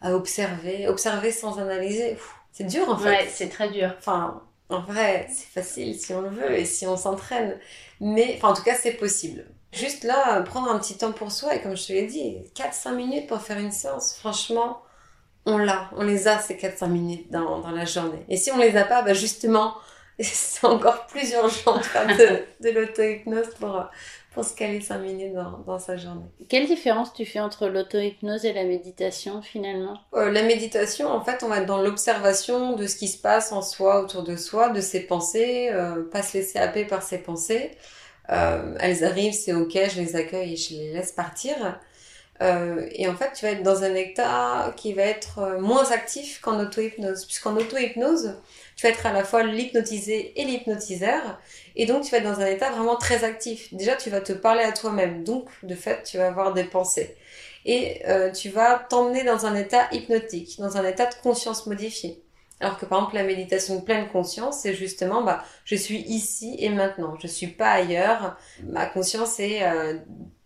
[0.00, 0.86] à observer.
[0.86, 2.16] Observer sans analyser,
[2.52, 3.10] c'est dur en fait.
[3.10, 3.92] Ouais, c'est très dur.
[3.98, 7.58] Enfin, en vrai, c'est facile si on le veut et si on s'entraîne.
[8.00, 9.46] Mais, enfin, en tout cas, c'est possible.
[9.72, 12.94] Juste là, prendre un petit temps pour soi et comme je te l'ai dit, 4-5
[12.94, 14.80] minutes pour faire une séance, franchement,
[15.46, 18.24] on l'a, on les a ces 4-5 minutes dans, dans, la journée.
[18.28, 19.74] Et si on les a pas, bah justement,
[20.20, 23.84] c'est encore plus urgent de faire de, de l'auto-hypnose pour,
[24.32, 26.24] pour se caler 5 minutes dans, dans, sa journée.
[26.48, 29.98] Quelle différence tu fais entre l'auto-hypnose et la méditation finalement?
[30.14, 33.52] Euh, La méditation, en fait, on va être dans l'observation de ce qui se passe
[33.52, 37.18] en soi, autour de soi, de ses pensées, euh, pas se laisser happer par ses
[37.18, 37.72] pensées.
[38.30, 41.78] Euh, elles arrivent, c'est ok, je les accueille et je les laisse partir.
[42.42, 45.90] Euh, et en fait, tu vas être dans un état qui va être euh, moins
[45.92, 47.26] actif qu'en auto-hypnose.
[47.26, 48.40] Puisqu'en auto-hypnose,
[48.76, 51.38] tu vas être à la fois l'hypnotisé et l'hypnotiseur.
[51.76, 53.72] Et donc, tu vas être dans un état vraiment très actif.
[53.72, 55.22] Déjà, tu vas te parler à toi-même.
[55.22, 57.16] Donc, de fait, tu vas avoir des pensées.
[57.64, 62.20] Et euh, tu vas t'emmener dans un état hypnotique, dans un état de conscience modifié.
[62.60, 66.54] Alors que par exemple la méditation de pleine conscience, c'est justement bah je suis ici
[66.58, 68.36] et maintenant, je suis pas ailleurs.
[68.62, 69.62] Ma conscience est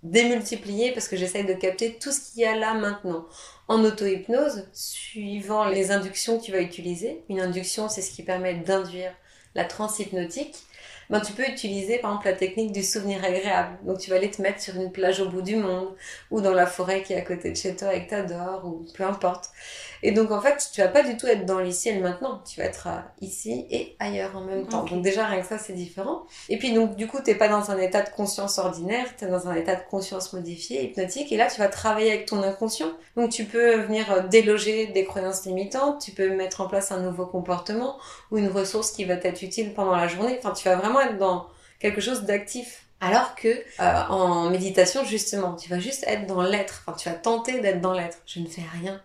[0.03, 3.27] démultipliée parce que j'essaye de capter tout ce qu'il y a là maintenant.
[3.67, 8.55] En auto-hypnose, suivant les inductions que tu vas utiliser, une induction c'est ce qui permet
[8.55, 9.13] d'induire
[9.55, 10.55] la transe hypnotique
[11.11, 13.79] ben, tu peux utiliser par exemple la technique du souvenir agréable.
[13.85, 15.95] Donc tu vas aller te mettre sur une plage au bout du monde
[16.31, 18.85] ou dans la forêt qui est à côté de chez toi et que t'adores ou
[18.95, 19.51] peu importe.
[20.03, 22.43] Et donc en fait, tu vas pas du tout être dans l'ici et le maintenant.
[22.49, 24.85] Tu vas être euh, ici et ailleurs en même temps.
[24.85, 26.25] Donc déjà rien que ça c'est différent.
[26.49, 29.29] Et puis donc du coup t'es pas dans un état de conscience ordinaire, tu es
[29.29, 31.33] dans un état de conscience modifié, hypnotique.
[31.33, 32.93] Et là tu vas travailler avec ton inconscient.
[33.17, 37.01] Donc tu peux venir euh, déloger des croyances limitantes, tu peux mettre en place un
[37.01, 37.99] nouveau comportement
[38.31, 40.37] ou une ressource qui va t'être utile pendant la journée.
[40.39, 45.55] Enfin tu vas vraiment être dans quelque chose d'actif Alors que euh, en méditation, justement,
[45.55, 46.83] tu vas juste être dans l'être.
[46.87, 48.19] Enfin, tu vas tenter d'être dans l'être.
[48.27, 49.01] Je ne fais rien.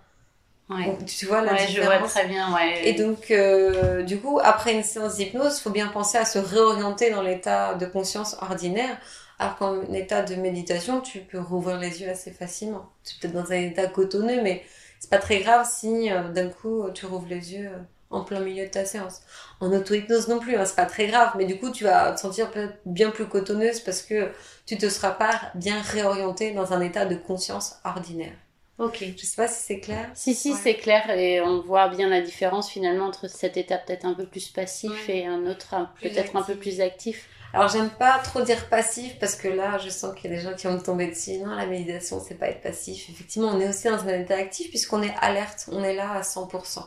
[0.69, 0.97] Ouais.
[1.05, 2.87] tu vois la ouais, je vois très bien, ouais.
[2.87, 6.39] Et donc, euh, du coup, après une séance d'hypnose, il faut bien penser à se
[6.39, 8.97] réorienter dans l'état de conscience ordinaire.
[9.39, 12.89] Alors qu'en état de méditation, tu peux rouvrir les yeux assez facilement.
[13.03, 14.63] Tu es peut-être dans un état cotonneux, mais
[14.99, 17.69] c'est pas très grave si euh, d'un coup tu rouvres les yeux
[18.14, 19.22] en plein milieu de ta séance.
[19.59, 22.20] En auto-hypnose non plus, hein, c'est pas très grave, mais du coup tu vas te
[22.20, 24.32] sentir peut-être bien plus cotonneuse parce que
[24.66, 28.34] tu te seras pas bien réorientée dans un état de conscience ordinaire.
[28.80, 29.03] Ok.
[29.18, 30.09] Je sais pas si c'est clair.
[30.16, 34.05] Si, si, c'est clair et on voit bien la différence finalement entre cet état peut-être
[34.05, 37.28] un peu plus passif et un autre peut-être un peu plus actif.
[37.53, 40.41] Alors j'aime pas trop dire passif parce que là je sens qu'il y a des
[40.41, 41.38] gens qui vont me tomber dessus.
[41.38, 43.09] Non, la méditation c'est pas être passif.
[43.11, 46.22] Effectivement, on est aussi dans un état actif puisqu'on est alerte, on est là à
[46.22, 46.84] 100%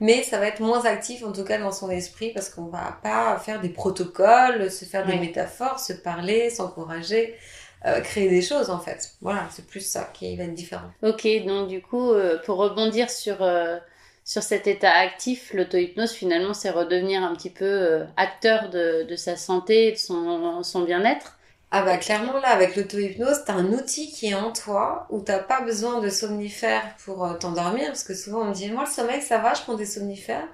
[0.00, 2.98] mais ça va être moins actif en tout cas dans son esprit parce qu'on va
[3.02, 7.36] pas faire des protocoles, se faire des métaphores, se parler, s'encourager.
[7.84, 9.12] Euh, créer des choses en fait.
[9.20, 10.86] Voilà, c'est plus ça qui va être différent.
[11.02, 13.76] Ok, donc du coup, euh, pour rebondir sur, euh,
[14.24, 19.36] sur cet état actif, l'auto-hypnose finalement c'est redevenir un petit peu acteur de, de, sa
[19.36, 21.38] santé et de son, son bien-être.
[21.74, 25.38] Ah bah clairement là avec l'auto-hypnose, t'as un outil qui est en toi où t'as
[25.38, 28.90] pas besoin de somnifères pour euh, t'endormir parce que souvent on me dit moi le
[28.90, 30.46] sommeil ça va, je prends des somnifères.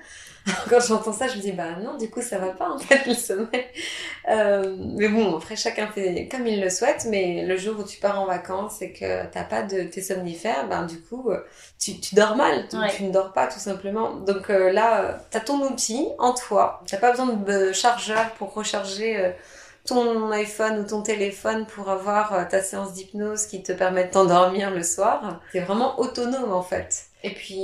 [0.70, 3.04] Quand j'entends ça, je me dis bah non du coup ça va pas en fait
[3.04, 3.66] le sommeil.
[4.30, 7.98] Euh, mais bon après chacun fait comme il le souhaite, mais le jour où tu
[7.98, 11.40] pars en vacances et que t'as pas de tes somnifères, ben du coup euh,
[11.80, 14.14] tu, tu dors mal, tu, tu, ne dors pas tout simplement.
[14.20, 19.34] Donc euh, là t'as ton outil en toi, t'as pas besoin de chargeur pour recharger
[19.88, 24.10] ton iPhone ou ton téléphone pour avoir euh, ta séance d'hypnose qui te permet de
[24.10, 25.40] t'endormir le soir.
[25.52, 27.06] C'est vraiment autonome en fait.
[27.24, 27.58] Et puis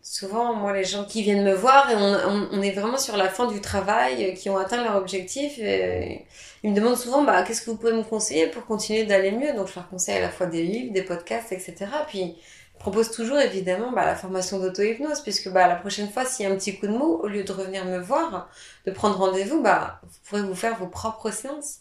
[0.00, 3.46] souvent, moi, les gens qui viennent me voir, et on, est vraiment sur la fin
[3.46, 7.70] du travail, euh, qui ont atteint leur objectif, ils me demandent souvent, bah, qu'est-ce que
[7.70, 9.52] vous pouvez me conseiller pour continuer d'aller mieux?
[9.54, 11.74] Donc je leur conseille à la fois des livres, des podcasts, etc.
[12.08, 12.36] Puis
[12.80, 16.52] propose toujours évidemment bah, la formation d'auto-hypnose, puisque bah, la prochaine fois, s'il y a
[16.52, 18.48] un petit coup de mou, au lieu de revenir me voir,
[18.86, 21.80] de prendre rendez-vous, bah, vous pourrez vous faire vos propres séances.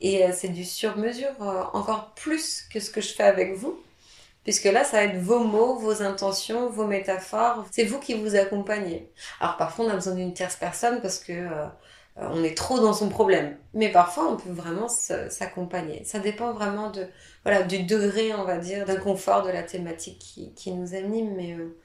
[0.00, 3.78] Et euh, c'est du sur-mesure euh, encore plus que ce que je fais avec vous,
[4.44, 7.66] puisque là, ça va être vos mots, vos intentions, vos métaphores.
[7.72, 9.10] C'est vous qui vous accompagnez.
[9.40, 11.66] Alors parfois, on a besoin d'une tierce personne parce que euh,
[12.16, 13.56] on est trop dans son problème.
[13.74, 16.04] Mais parfois, on peut vraiment s'accompagner.
[16.04, 17.08] Ça dépend vraiment de,
[17.44, 21.34] voilà, du degré, on va dire, d'inconfort de la thématique qui, qui nous anime.
[21.36, 21.76] Mais euh,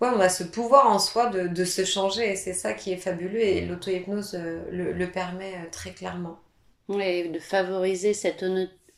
[0.00, 2.96] on a ce pouvoir en soi de, de se changer et c'est ça qui est
[2.96, 6.38] fabuleux et l'auto-hypnose euh, le, le, permet très clairement.
[6.88, 8.44] Oui, de favoriser cette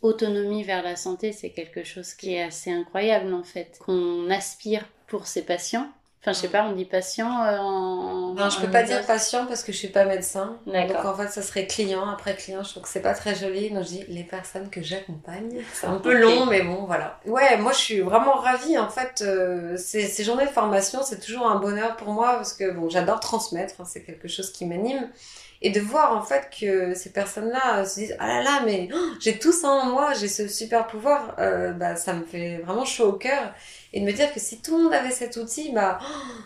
[0.03, 4.85] autonomie vers la santé, c'est quelque chose qui est assez incroyable en fait, qu'on aspire
[5.07, 5.91] pour ses patients
[6.29, 8.35] Enfin, je sais pas, on dit patient euh, en.
[8.35, 10.59] Non, je peux pas dire patient parce que je suis pas médecin.
[10.67, 12.63] Donc en fait, ça serait client après client.
[12.63, 13.71] Je trouve que c'est pas très joli.
[13.71, 15.63] Donc je dis les personnes que j'accompagne.
[15.73, 17.19] C'est un peu long, mais bon, voilà.
[17.25, 18.77] Ouais, moi je suis vraiment ravie.
[18.77, 22.53] En fait, euh, ces, ces, journées de formation, c'est toujours un bonheur pour moi parce
[22.53, 23.75] que bon, j'adore transmettre.
[23.81, 25.09] Hein, c'est quelque chose qui m'anime.
[25.61, 28.97] Et de voir en fait que ces personnes-là se disent ah là là mais oh,
[29.21, 32.85] j'ai tout ça en moi, j'ai ce super pouvoir, euh, bah ça me fait vraiment
[32.85, 33.53] chaud au cœur
[33.93, 35.99] et de me dire que si tout le monde avait cet outil, bah,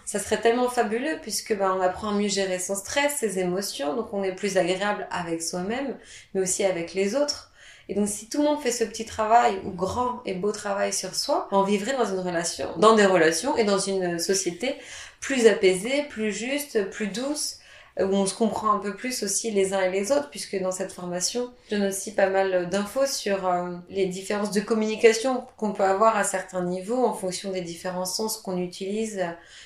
[0.05, 3.95] ça serait tellement fabuleux puisque bah, on apprend à mieux gérer son stress, ses émotions,
[3.97, 5.97] donc on est plus agréable avec soi-même,
[6.35, 7.51] mais aussi avec les autres.
[7.89, 10.93] Et donc, si tout le monde fait ce petit travail ou grand et beau travail
[10.93, 14.77] sur soi, on vivrait dans une relation, dans des relations et dans une société
[15.21, 17.59] plus apaisée, plus juste, plus douce,
[17.99, 20.73] où on se comprend un peu plus aussi les uns et les autres, puisque dans
[20.73, 25.73] cette formation, je donne aussi pas mal d'infos sur euh, les différences de communication qu'on
[25.73, 29.23] peut avoir à certains niveaux en fonction des différents sens qu'on utilise.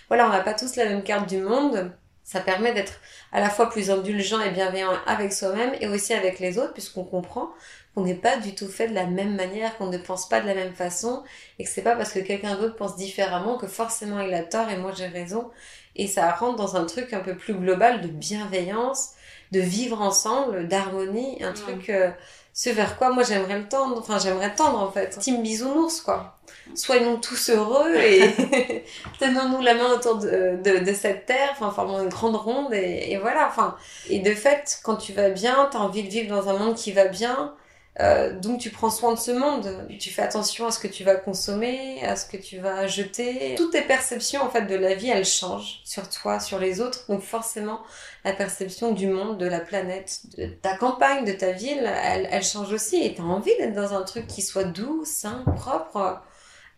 [0.09, 1.93] Voilà, on n'a pas tous la même carte du monde.
[2.25, 3.01] Ça permet d'être
[3.31, 7.05] à la fois plus indulgent et bienveillant avec soi-même et aussi avec les autres, puisqu'on
[7.05, 7.51] comprend
[7.97, 10.47] qu'on n'est pas du tout fait de la même manière, qu'on ne pense pas de
[10.47, 11.23] la même façon,
[11.59, 14.69] et que c'est pas parce que quelqu'un d'autre pense différemment que forcément il a tort
[14.69, 15.51] et moi j'ai raison
[15.97, 19.13] et ça rentre dans un truc un peu plus global de bienveillance,
[19.51, 22.11] de vivre ensemble, d'harmonie, un truc euh,
[22.53, 25.19] ce vers quoi moi j'aimerais le tendre, enfin j'aimerais tendre en fait.
[25.19, 26.37] Team bisounours quoi.
[26.75, 28.85] Soyons tous heureux et
[29.19, 33.11] tenons-nous la main autour de, de, de cette terre, enfin formons une grande ronde et,
[33.11, 33.49] et, voilà.
[33.49, 33.75] Enfin
[34.11, 36.93] et de fait quand tu vas bien, t'as envie de vivre dans un monde qui
[36.93, 37.55] va bien
[38.01, 41.03] euh, donc tu prends soin de ce monde, tu fais attention à ce que tu
[41.03, 43.55] vas consommer, à ce que tu vas jeter.
[43.57, 47.07] Toutes tes perceptions en fait de la vie, elles changent sur toi, sur les autres.
[47.09, 47.81] Donc forcément,
[48.25, 52.45] la perception du monde, de la planète, de ta campagne, de ta ville, elle, elle
[52.45, 53.03] change aussi.
[53.03, 56.21] Et tu as envie d'être dans un truc qui soit doux, sain, propre,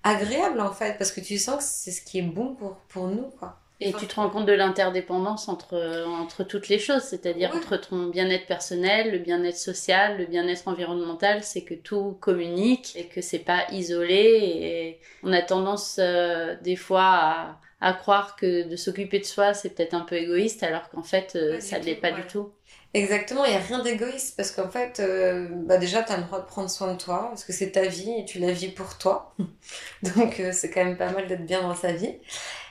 [0.05, 3.09] agréable en fait, parce que tu sens que c'est ce qui est bon pour, pour
[3.09, 3.31] nous.
[3.39, 3.59] quoi.
[3.81, 8.09] Et tu te rends compte de l'interdépendance entre, entre toutes les choses, c'est-à-dire entre ton
[8.09, 13.39] bien-être personnel, le bien-être social, le bien-être environnemental, c'est que tout communique et que c'est
[13.39, 14.16] pas isolé.
[14.16, 19.55] Et on a tendance euh, des fois à, à, croire que de s'occuper de soi,
[19.55, 22.51] c'est peut-être un peu égoïste, alors qu'en fait, euh, ça ne l'est pas du tout.
[22.95, 26.24] Exactement, il n'y a rien d'égoïste parce qu'en fait, euh, bah déjà, tu as le
[26.24, 28.70] droit de prendre soin de toi parce que c'est ta vie et tu la vis
[28.70, 29.37] pour toi.
[30.16, 32.16] Donc, c'est quand même pas mal d'être bien dans sa vie.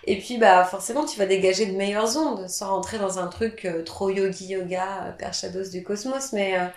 [0.07, 3.65] Et puis, bah, forcément, tu vas dégager de meilleures ondes, sans rentrer dans un truc
[3.65, 6.31] euh, trop yogi yoga, euh, perchados du cosmos.
[6.31, 6.67] Mais, euh,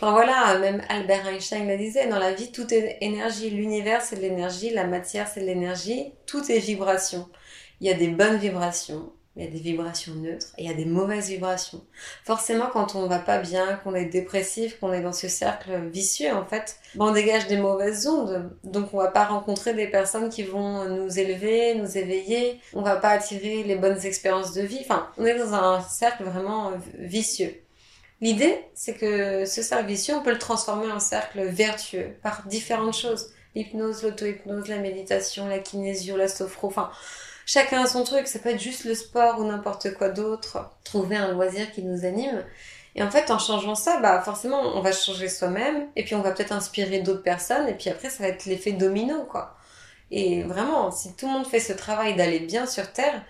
[0.00, 3.50] voilà, même Albert Einstein le disait, dans la vie, tout est énergie.
[3.50, 7.28] L'univers, c'est de l'énergie, la matière, c'est de l'énergie, tout est vibration.
[7.80, 10.72] Il y a des bonnes vibrations, il y a des vibrations neutres et il y
[10.72, 11.82] a des mauvaises vibrations.
[12.24, 16.32] Forcément, quand on va pas bien, qu'on est dépressif, qu'on est dans ce cercle vicieux,
[16.32, 18.50] en fait, ben, on dégage des mauvaises ondes.
[18.62, 22.60] Donc, on va pas rencontrer des personnes qui vont nous élever, nous éveiller.
[22.74, 24.80] On va pas attirer les bonnes expériences de vie.
[24.82, 27.54] Enfin, on est dans un cercle vraiment vicieux.
[28.20, 32.96] L'idée, c'est que ce cercle vicieux, on peut le transformer en cercle vertueux par différentes
[32.96, 33.30] choses.
[33.54, 36.90] L'hypnose, l'auto-hypnose, la méditation, la kinésio, la sophro, enfin,
[37.46, 41.16] chacun a son truc, ça peut être juste le sport ou n'importe quoi d'autre, trouver
[41.16, 42.44] un loisir qui nous anime.
[42.94, 46.20] Et en fait, en changeant ça, bah forcément, on va changer soi-même, et puis on
[46.20, 49.56] va peut-être inspirer d'autres personnes, et puis après, ça va être l'effet domino, quoi.
[50.10, 53.22] Et vraiment, si tout le monde fait ce travail d'aller bien sur Terre,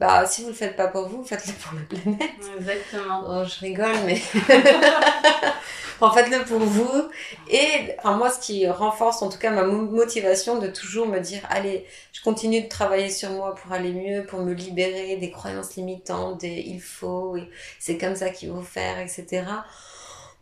[0.00, 2.30] bah si vous le faites pas pour vous, faites-le pour la planète.
[2.58, 3.22] Exactement.
[3.28, 4.16] Oh, je rigole, mais
[6.00, 7.10] en faites-le pour vous.
[7.50, 11.42] Et enfin moi, ce qui renforce en tout cas ma motivation de toujours me dire,
[11.50, 11.84] allez,
[12.14, 16.40] je continue de travailler sur moi pour aller mieux, pour me libérer des croyances limitantes,
[16.40, 17.36] des il faut,
[17.78, 19.44] c'est comme ça qu'il faut faire, etc.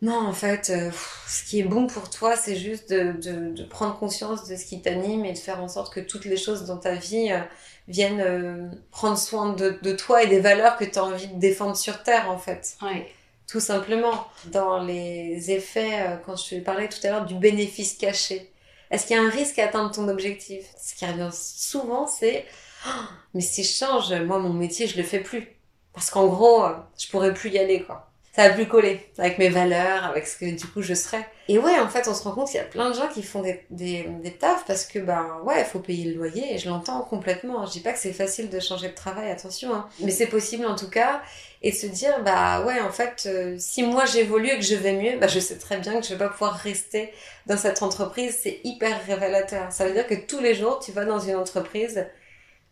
[0.00, 0.92] Non, en fait, euh,
[1.26, 4.64] ce qui est bon pour toi, c'est juste de, de, de, prendre conscience de ce
[4.64, 7.40] qui t'anime et de faire en sorte que toutes les choses dans ta vie euh,
[7.88, 11.40] viennent euh, prendre soin de, de, toi et des valeurs que tu as envie de
[11.40, 12.76] défendre sur Terre, en fait.
[12.82, 13.02] Oui.
[13.48, 14.28] Tout simplement.
[14.46, 18.52] Dans les effets, quand je parlais tout à l'heure du bénéfice caché,
[18.90, 20.64] est-ce qu'il y a un risque à atteindre ton objectif?
[20.80, 22.44] Ce qui revient souvent, c'est
[22.86, 22.90] oh,
[23.34, 25.48] mais si je change, moi, mon métier, je le fais plus.
[25.94, 26.62] Parce qu'en gros,
[26.98, 28.07] je pourrais plus y aller, quoi
[28.38, 31.26] ça va plus coller avec mes valeurs, avec ce que du coup je serais.
[31.48, 33.24] Et ouais, en fait, on se rend compte qu'il y a plein de gens qui
[33.24, 36.58] font des, des, des tafs parce que, ben ouais, il faut payer le loyer et
[36.58, 37.66] je l'entends complètement.
[37.66, 39.88] Je dis pas que c'est facile de changer de travail, attention, hein.
[39.98, 41.20] mais c'est possible en tout cas.
[41.62, 44.76] Et de se dire, bah ouais, en fait, euh, si moi j'évolue et que je
[44.76, 47.12] vais mieux, bah je sais très bien que je vais pas pouvoir rester
[47.46, 48.38] dans cette entreprise.
[48.40, 49.72] C'est hyper révélateur.
[49.72, 52.06] Ça veut dire que tous les jours, tu vas dans une entreprise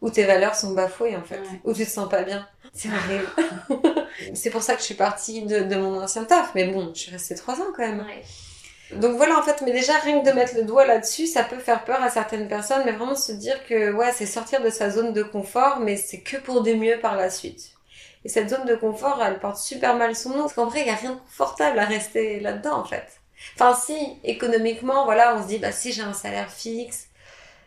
[0.01, 2.47] où tes valeurs sont bafouées en fait, où tu te sens pas bien.
[2.73, 3.27] C'est horrible.
[4.35, 7.01] c'est pour ça que je suis partie de, de, mon ancien taf, mais bon, je
[7.01, 8.05] suis restée trois ans quand même.
[8.93, 11.59] Donc voilà en fait, mais déjà rien que de mettre le doigt là-dessus, ça peut
[11.59, 14.91] faire peur à certaines personnes, mais vraiment se dire que ouais, c'est sortir de sa
[14.91, 17.73] zone de confort, mais c'est que pour du mieux par la suite.
[18.25, 20.87] Et cette zone de confort, elle porte super mal son nom, parce qu'en vrai, il
[20.87, 23.21] y a rien de confortable à rester là-dedans en fait.
[23.55, 27.06] Enfin si, économiquement, voilà, on se dit bah si j'ai un salaire fixe,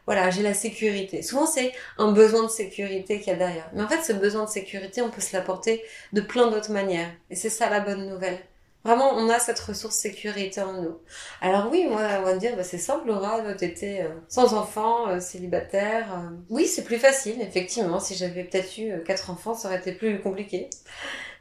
[0.10, 1.22] voilà, j'ai la sécurité.
[1.22, 3.70] Souvent, c'est un besoin de sécurité qu'il y a derrière.
[3.76, 5.84] Mais en fait, ce besoin de sécurité, on peut se l'apporter
[6.14, 7.12] de plein d'autres manières.
[7.30, 8.39] Et c'est ça la bonne nouvelle.
[8.84, 10.97] Vraiment, on a cette ressource sécurité en nous.
[11.41, 15.20] Alors oui, moi, on va dire, bah, c'est simple, Laura, t'étais euh, sans enfant, euh,
[15.20, 16.12] célibataire.
[16.12, 16.36] Euh.
[16.49, 17.99] Oui, c'est plus facile, effectivement.
[17.99, 20.72] Si j'avais peut-être eu quatre enfants, ça aurait été plus compliqué.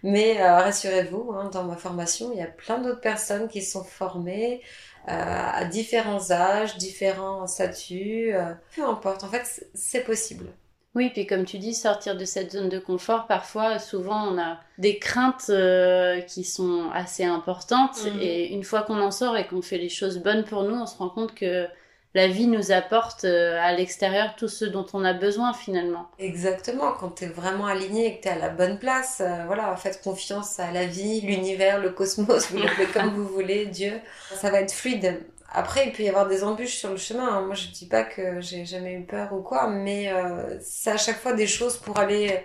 [0.03, 4.61] Mais rassurez-vous, hein, dans ma formation, il y a plein d'autres personnes qui sont formées,
[4.61, 4.63] euh,
[5.07, 9.25] à différents âges, différents statuts, euh, peu importe.
[9.25, 10.47] En fait, c'est possible.
[10.95, 14.59] Oui, puis comme tu dis, sortir de cette zone de confort, parfois, souvent, on a
[14.79, 18.05] des craintes euh, qui sont assez importantes.
[18.05, 18.21] Mhm.
[18.21, 20.87] Et une fois qu'on en sort et qu'on fait les choses bonnes pour nous, on
[20.87, 21.69] se rend compte que
[22.15, 26.09] la vie nous apporte euh, à l'extérieur tout ce dont on a besoin finalement.
[26.19, 29.45] Exactement, quand tu es vraiment aligné et que tu es à la bonne place, euh,
[29.47, 34.01] voilà, faites confiance à la vie, l'univers, le cosmos, vous l'appelez comme vous voulez, Dieu,
[34.35, 35.21] ça va être fluide.
[35.51, 37.27] Après, il peut y avoir des embûches sur le chemin.
[37.27, 37.41] Hein.
[37.43, 40.99] Moi, je dis pas que j'ai jamais eu peur ou quoi, mais euh, c'est à
[40.99, 42.41] chaque fois des choses pour aller,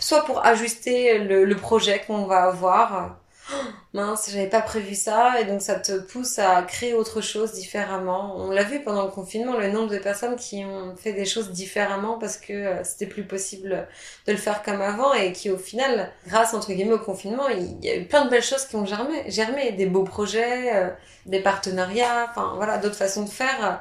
[0.00, 3.18] soit pour ajuster le, le projet qu'on va avoir,
[3.94, 8.34] mince, j'avais pas prévu ça, et donc ça te pousse à créer autre chose différemment.
[8.36, 11.50] On l'a vu pendant le confinement, le nombre de personnes qui ont fait des choses
[11.50, 13.88] différemment parce que euh, c'était plus possible
[14.26, 17.84] de le faire comme avant, et qui au final, grâce entre guillemets au confinement, il
[17.84, 20.90] y a eu plein de belles choses qui ont germé, germé des beaux projets, euh,
[21.26, 23.74] des partenariats, enfin voilà, d'autres façons de faire, euh,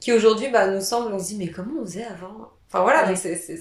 [0.00, 2.57] qui aujourd'hui bah, nous semblent, on se dit mais comment on faisait avant?
[2.68, 3.58] Enfin voilà, donc c'est, c'est,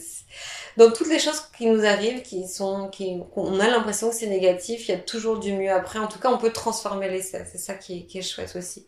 [0.76, 4.28] dans toutes les choses qui nous arrivent, qui sont, qui, on a l'impression que c'est
[4.28, 5.97] négatif, il y a toujours du mieux après.
[5.99, 7.45] En tout cas, on peut transformer l'essai.
[7.51, 8.86] C'est ça qui est, qui est chouette aussi.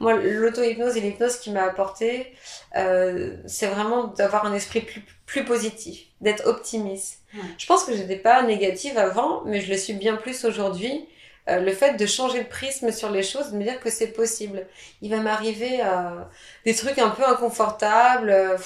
[0.00, 2.34] Moi, l'auto-hypnose et l'hypnose qui m'a apporté,
[2.76, 7.20] euh, c'est vraiment d'avoir un esprit plus, plus positif, d'être optimiste.
[7.58, 11.08] Je pense que j'étais pas négative avant, mais je le suis bien plus aujourd'hui.
[11.48, 14.12] Euh, le fait de changer de prisme sur les choses, de me dire que c'est
[14.12, 14.66] possible.
[15.02, 16.22] Il va m'arriver euh,
[16.64, 18.56] des trucs un peu inconfortables, euh,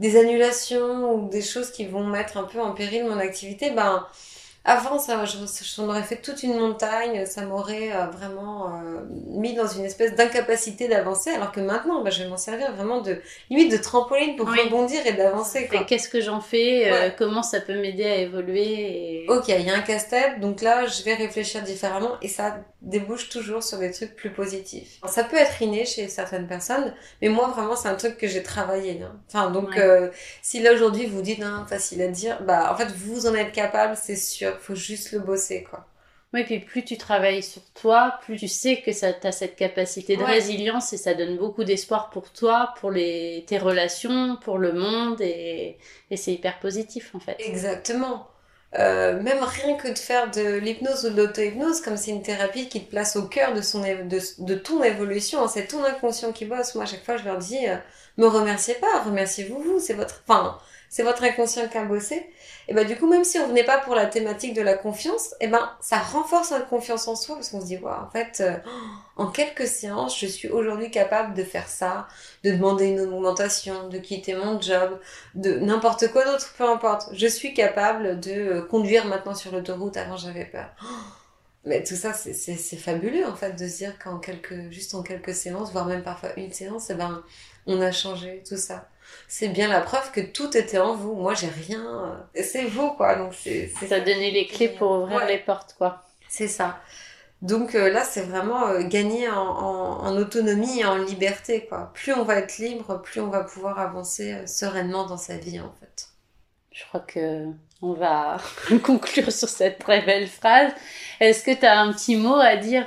[0.00, 3.70] des annulations ou des choses qui vont mettre un peu en péril mon activité.
[3.70, 4.06] Ben,
[4.68, 9.68] avant, ça, j'en aurais fait toute une montagne, ça m'aurait euh, vraiment euh, mis dans
[9.68, 13.70] une espèce d'incapacité d'avancer, alors que maintenant, bah, je vais m'en servir vraiment de limite
[13.70, 15.70] de trampoline pour rebondir et d'avancer.
[15.72, 19.70] Et qu'est-ce que j'en fais euh, Comment ça peut m'aider à évoluer Ok, il y
[19.70, 23.92] a un casse-tête, donc là, je vais réfléchir différemment et ça débouche toujours sur des
[23.92, 24.98] trucs plus positifs.
[25.06, 26.92] ça peut être inné chez certaines personnes,
[27.22, 29.00] mais moi, vraiment, c'est un truc que j'ai travaillé.
[29.00, 29.12] Hein.
[29.28, 29.80] Enfin, donc,
[30.42, 33.52] si là aujourd'hui vous dites, hein, facile à dire, bah, en fait, vous en êtes
[33.52, 35.86] capable, c'est sûr faut juste le bosser, quoi.
[36.34, 40.16] Oui, puis plus tu travailles sur toi, plus tu sais que ça as cette capacité
[40.16, 44.72] de résilience et ça donne beaucoup d'espoir pour toi, pour les, tes relations, pour le
[44.72, 45.78] monde et,
[46.10, 47.36] et c'est hyper positif en fait.
[47.38, 48.28] Exactement.
[48.78, 52.68] Euh, même rien que de faire de l'hypnose ou de l'auto-hypnose, comme c'est une thérapie
[52.68, 56.32] qui te place au cœur de, son, de, de ton évolution, hein, c'est ton inconscient
[56.32, 56.74] qui bosse.
[56.74, 57.76] Moi, à chaque fois, je leur dis, euh,
[58.18, 60.58] me remerciez pas, remerciez-vous vous, c'est votre, enfin,
[60.90, 62.28] c'est votre inconscient qui a bossé.
[62.68, 65.34] Et ben du coup, même si on venait pas pour la thématique de la confiance,
[65.40, 68.56] et ben ça renforce la confiance en soi parce qu'on se dit en fait, euh,
[69.16, 72.08] en quelques séances, je suis aujourd'hui capable de faire ça,
[72.42, 74.98] de demander une augmentation, de quitter mon job,
[75.34, 77.08] de n'importe quoi d'autre, peu importe.
[77.12, 79.96] Je suis capable de euh, conduire maintenant sur l'autoroute.
[79.96, 80.70] Avant, j'avais peur.
[81.64, 85.34] Mais tout ça, c'est fabuleux en fait de se dire qu'en quelques, juste en quelques
[85.34, 87.24] séances, voire même parfois une séance, et ben
[87.66, 88.88] on a changé tout ça
[89.28, 91.14] c'est bien la preuve que tout était en vous.
[91.14, 91.84] Moi, j'ai rien.
[92.36, 93.16] Euh, c'est vous, quoi.
[93.16, 93.70] Donc, c'est.
[93.88, 96.02] Ça donné les clés pour ouvrir les portes, quoi.
[96.28, 96.78] C'est ça.
[97.42, 101.92] Donc euh, là, c'est vraiment euh, gagner en, autonomie et en liberté, quoi.
[101.94, 105.72] Plus on va être libre, plus on va pouvoir avancer sereinement dans sa vie, en
[105.78, 106.08] fait.
[106.72, 107.46] Je crois que
[107.82, 108.38] on va
[108.82, 110.72] conclure sur cette très belle phrase.
[111.20, 112.86] Est-ce que tu as un petit mot à dire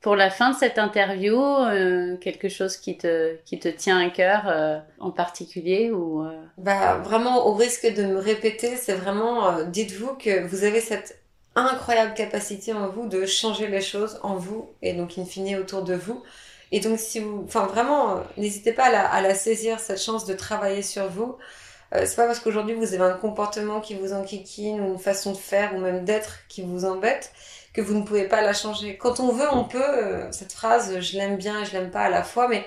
[0.00, 4.10] pour la fin de cette interview, euh, quelque chose qui te, qui te tient à
[4.10, 6.30] cœur euh, en particulier ou euh?
[6.58, 11.18] Bah vraiment au risque de me répéter, c'est vraiment dites-vous que vous avez cette
[11.54, 15.82] incroyable capacité en vous de changer les choses en vous et donc in fine autour
[15.82, 16.22] de vous.
[16.72, 20.24] Et donc si vous, enfin vraiment, n'hésitez pas à la, à la, saisir cette chance
[20.24, 21.36] de travailler sur vous.
[21.92, 25.36] c'est pas parce qu'aujourd'hui vous avez un comportement qui vous enquiquine ou une façon de
[25.36, 27.32] faire ou même d'être qui vous embête
[27.76, 28.96] que vous ne pouvez pas la changer.
[28.96, 29.82] Quand on veut, on peut.
[29.82, 32.64] Euh, cette phrase, je l'aime bien et je l'aime pas à la fois, mais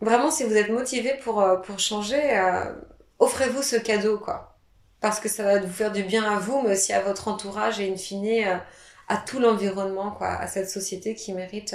[0.00, 2.72] vraiment, si vous êtes motivé pour, euh, pour changer, euh,
[3.18, 4.56] offrez-vous ce cadeau, quoi.
[5.00, 7.80] Parce que ça va vous faire du bien à vous, mais aussi à votre entourage
[7.80, 8.60] et in fine
[9.08, 11.74] à tout l'environnement, quoi, à cette société qui mérite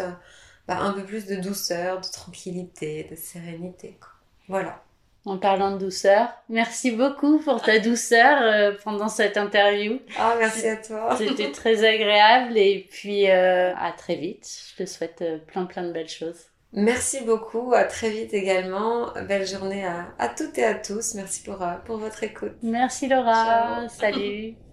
[0.67, 4.11] bah, un peu plus de douceur, de tranquillité, de sérénité, quoi.
[4.47, 4.84] Voilà
[5.25, 6.27] en parlant de douceur.
[6.49, 9.99] Merci beaucoup pour ta douceur euh, pendant cette interview.
[10.17, 11.15] Ah, merci à toi.
[11.17, 14.47] C'était très agréable et puis euh, à très vite.
[14.71, 16.45] Je te souhaite euh, plein plein de belles choses.
[16.73, 19.07] Merci beaucoup, à très vite également.
[19.27, 21.13] Belle journée à, à toutes et à tous.
[21.15, 22.53] Merci pour, pour votre écoute.
[22.61, 24.55] Merci Laura, salut.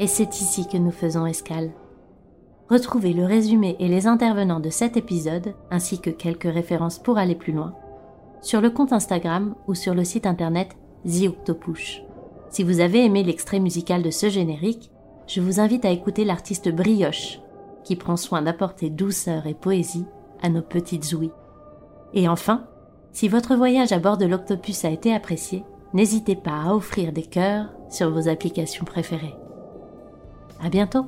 [0.00, 1.70] Et c'est ici que nous faisons escale.
[2.74, 7.36] Retrouvez le résumé et les intervenants de cet épisode, ainsi que quelques références pour aller
[7.36, 7.72] plus loin,
[8.42, 11.30] sur le compte Instagram ou sur le site internet The
[12.50, 14.90] Si vous avez aimé l'extrait musical de ce générique,
[15.28, 17.38] je vous invite à écouter l'artiste Brioche,
[17.84, 20.06] qui prend soin d'apporter douceur et poésie
[20.42, 21.30] à nos petites ouïes.
[22.12, 22.64] Et enfin,
[23.12, 25.62] si votre voyage à bord de l'Octopus a été apprécié,
[25.92, 29.36] n'hésitez pas à offrir des cœurs sur vos applications préférées.
[30.60, 31.06] À bientôt!